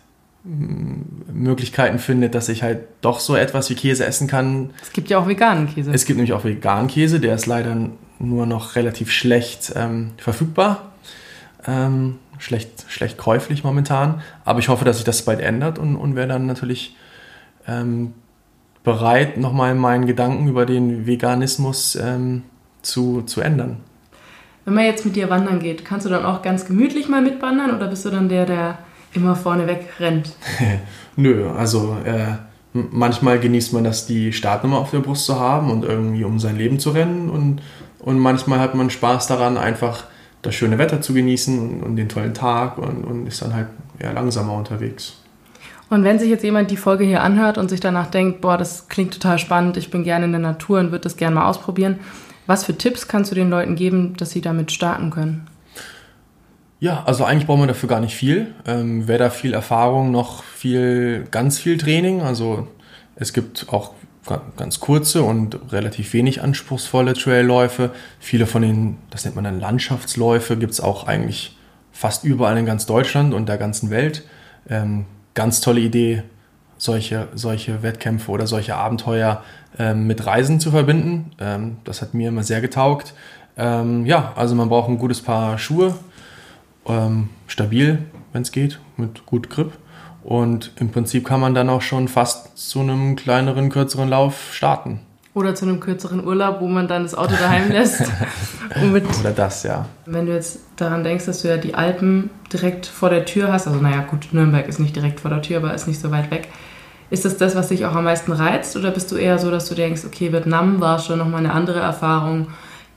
[0.44, 1.02] mm,
[1.34, 4.72] Möglichkeiten findet, dass ich halt doch so etwas wie Käse essen kann.
[4.82, 5.92] Es gibt ja auch veganen Käse.
[5.92, 7.76] Es gibt nämlich auch veganen Käse, der ist leider
[8.22, 10.92] nur noch relativ schlecht ähm, verfügbar.
[11.68, 14.22] Ähm, schlecht, schlecht käuflich momentan.
[14.46, 16.96] Aber ich hoffe, dass sich das bald ändert und, und wäre dann natürlich
[17.68, 18.14] ähm,
[18.84, 22.44] bereit, nochmal meinen Gedanken über den Veganismus ähm,
[22.82, 23.78] zu, zu ändern.
[24.66, 27.76] Wenn man jetzt mit dir wandern geht, kannst du dann auch ganz gemütlich mal mitwandern
[27.76, 28.80] oder bist du dann der, der
[29.14, 30.34] immer vorne weg rennt?
[31.16, 32.36] Nö, also äh,
[32.74, 36.58] manchmal genießt man das, die Startnummer auf der Brust zu haben und irgendwie um sein
[36.58, 37.62] Leben zu rennen und
[38.02, 40.06] und manchmal hat man Spaß daran, einfach
[40.42, 43.68] das schöne Wetter zu genießen und, und den tollen Tag und, und ist dann halt
[44.00, 45.18] eher langsamer unterwegs.
[45.90, 48.88] Und wenn sich jetzt jemand die Folge hier anhört und sich danach denkt, boah, das
[48.88, 52.00] klingt total spannend, ich bin gerne in der Natur und würde das gerne mal ausprobieren,
[52.48, 55.48] was für Tipps kannst du den Leuten geben, dass sie damit starten können?
[56.80, 58.56] Ja, also eigentlich braucht man dafür gar nicht viel.
[58.66, 62.22] Ähm, wer da viel Erfahrung, noch viel, ganz viel Training.
[62.22, 62.68] Also
[63.16, 63.94] es gibt auch
[64.56, 67.92] ganz kurze und relativ wenig anspruchsvolle Trailläufe.
[68.20, 71.58] Viele von den, das nennt man dann Landschaftsläufe, gibt es auch eigentlich
[71.92, 74.24] fast überall in ganz Deutschland und der ganzen Welt.
[74.70, 76.24] Ähm, ganz tolle Idee,
[76.78, 79.44] solche, solche Wettkämpfe oder solche Abenteuer
[79.78, 81.32] ähm, mit Reisen zu verbinden.
[81.40, 83.14] Ähm, das hat mir immer sehr getaugt.
[83.58, 85.96] Ähm, ja, also man braucht ein gutes Paar Schuhe,
[86.88, 88.00] ähm, stabil,
[88.34, 89.74] wenn es geht, mit gut Grip.
[90.24, 95.00] Und im Prinzip kann man dann auch schon fast zu einem kleineren, kürzeren Lauf starten.
[95.34, 98.04] Oder zu einem kürzeren Urlaub, wo man dann das Auto daheim lässt.
[99.22, 99.86] Oder das, ja.
[100.06, 103.66] Wenn du jetzt daran denkst, dass du ja die Alpen direkt vor der Tür hast,
[103.66, 106.32] also naja, gut, Nürnberg ist nicht direkt vor der Tür, aber ist nicht so weit
[106.32, 106.50] weg.
[107.10, 108.76] Ist das das, was dich auch am meisten reizt?
[108.76, 111.80] Oder bist du eher so, dass du denkst, okay, Vietnam war schon nochmal eine andere
[111.80, 112.48] Erfahrung,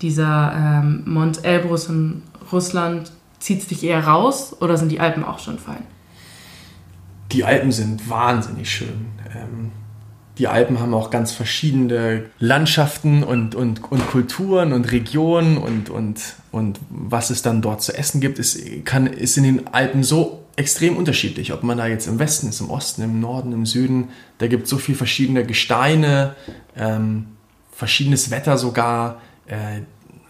[0.03, 2.23] dieser ähm, Mont Elbrus in
[2.53, 5.85] Russland, zieht es dich eher raus oder sind die Alpen auch schon fein?
[7.35, 9.07] Die Alpen sind wahnsinnig schön.
[9.35, 9.73] Ähm,
[10.39, 16.21] die Alpen haben auch ganz verschiedene Landschaften und, und, und Kulturen und Regionen und, und,
[16.51, 20.45] und was es dann dort zu essen gibt, ist, kann, ist in den Alpen so
[20.57, 21.53] extrem unterschiedlich.
[21.53, 24.09] Ob man da jetzt im Westen ist, im Osten, im Norden, im Süden,
[24.39, 26.35] da gibt es so viele verschiedene Gesteine,
[26.77, 27.27] ähm,
[27.73, 29.83] verschiedenes Wetter sogar, äh,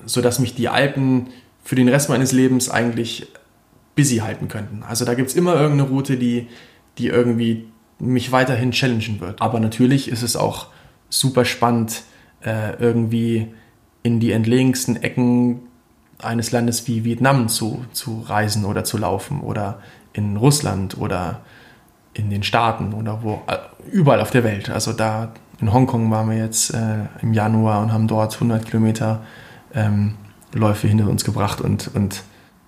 [0.06, 1.28] sodass mich die Alpen
[1.62, 3.26] für den Rest meines Lebens eigentlich
[3.94, 4.82] busy halten könnten.
[4.82, 6.48] Also da gibt es immer irgendeine Route, die,
[6.98, 7.66] die irgendwie
[7.98, 9.40] mich weiterhin challengen wird.
[9.40, 10.68] Aber natürlich ist es auch
[11.08, 12.02] super spannend,
[12.44, 13.48] äh, irgendwie
[14.02, 15.60] in die entlegensten Ecken
[16.18, 19.80] eines Landes wie Vietnam zu, zu reisen oder zu laufen oder
[20.12, 21.40] in Russland oder
[22.12, 23.56] in den Staaten oder wo, äh,
[23.90, 24.70] überall auf der Welt.
[24.70, 29.22] Also da in Hongkong waren wir jetzt äh, im Januar und haben dort 100 Kilometer
[29.74, 30.14] ähm,
[30.52, 32.22] Läufe hinter uns gebracht und, und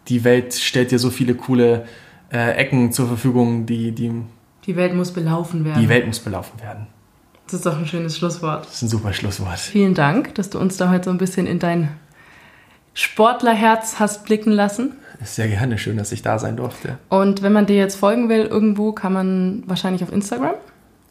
[0.09, 1.87] die Welt stellt dir so viele coole
[2.33, 4.13] äh, Ecken zur Verfügung, die, die.
[4.67, 5.81] Die Welt muss belaufen werden.
[5.81, 6.87] Die Welt muss belaufen werden.
[7.47, 8.67] Das ist doch ein schönes Schlusswort.
[8.67, 9.59] Das ist ein super Schlusswort.
[9.59, 11.91] Vielen Dank, dass du uns da heute so ein bisschen in dein
[12.95, 14.93] Sportlerherz hast blicken lassen.
[15.23, 16.99] Sehr gerne, schön, dass ich da sein durfte.
[17.09, 20.55] Und wenn man dir jetzt folgen will, irgendwo kann man wahrscheinlich auf Instagram?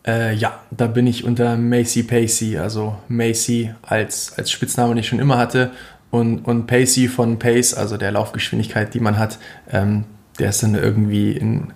[0.05, 5.07] Äh, ja, da bin ich unter Macy Pacey, also Macy als, als Spitzname, den ich
[5.07, 5.71] schon immer hatte.
[6.11, 9.39] Und, und Pacey von Pace, also der Laufgeschwindigkeit, die man hat,
[9.71, 10.05] ähm,
[10.39, 11.73] der ist dann irgendwie in,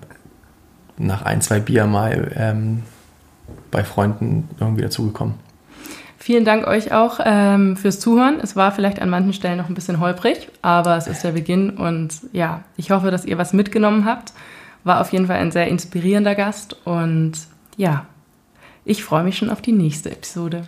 [0.97, 2.83] nach ein, zwei Bier mal ähm,
[3.71, 5.35] bei Freunden irgendwie dazugekommen.
[6.17, 8.39] Vielen Dank euch auch ähm, fürs Zuhören.
[8.41, 11.71] Es war vielleicht an manchen Stellen noch ein bisschen holprig, aber es ist der Beginn
[11.71, 14.33] und ja, ich hoffe, dass ihr was mitgenommen habt.
[14.83, 17.33] War auf jeden Fall ein sehr inspirierender Gast und
[17.77, 18.05] ja,
[18.83, 20.67] ich freue mich schon auf die nächste Episode.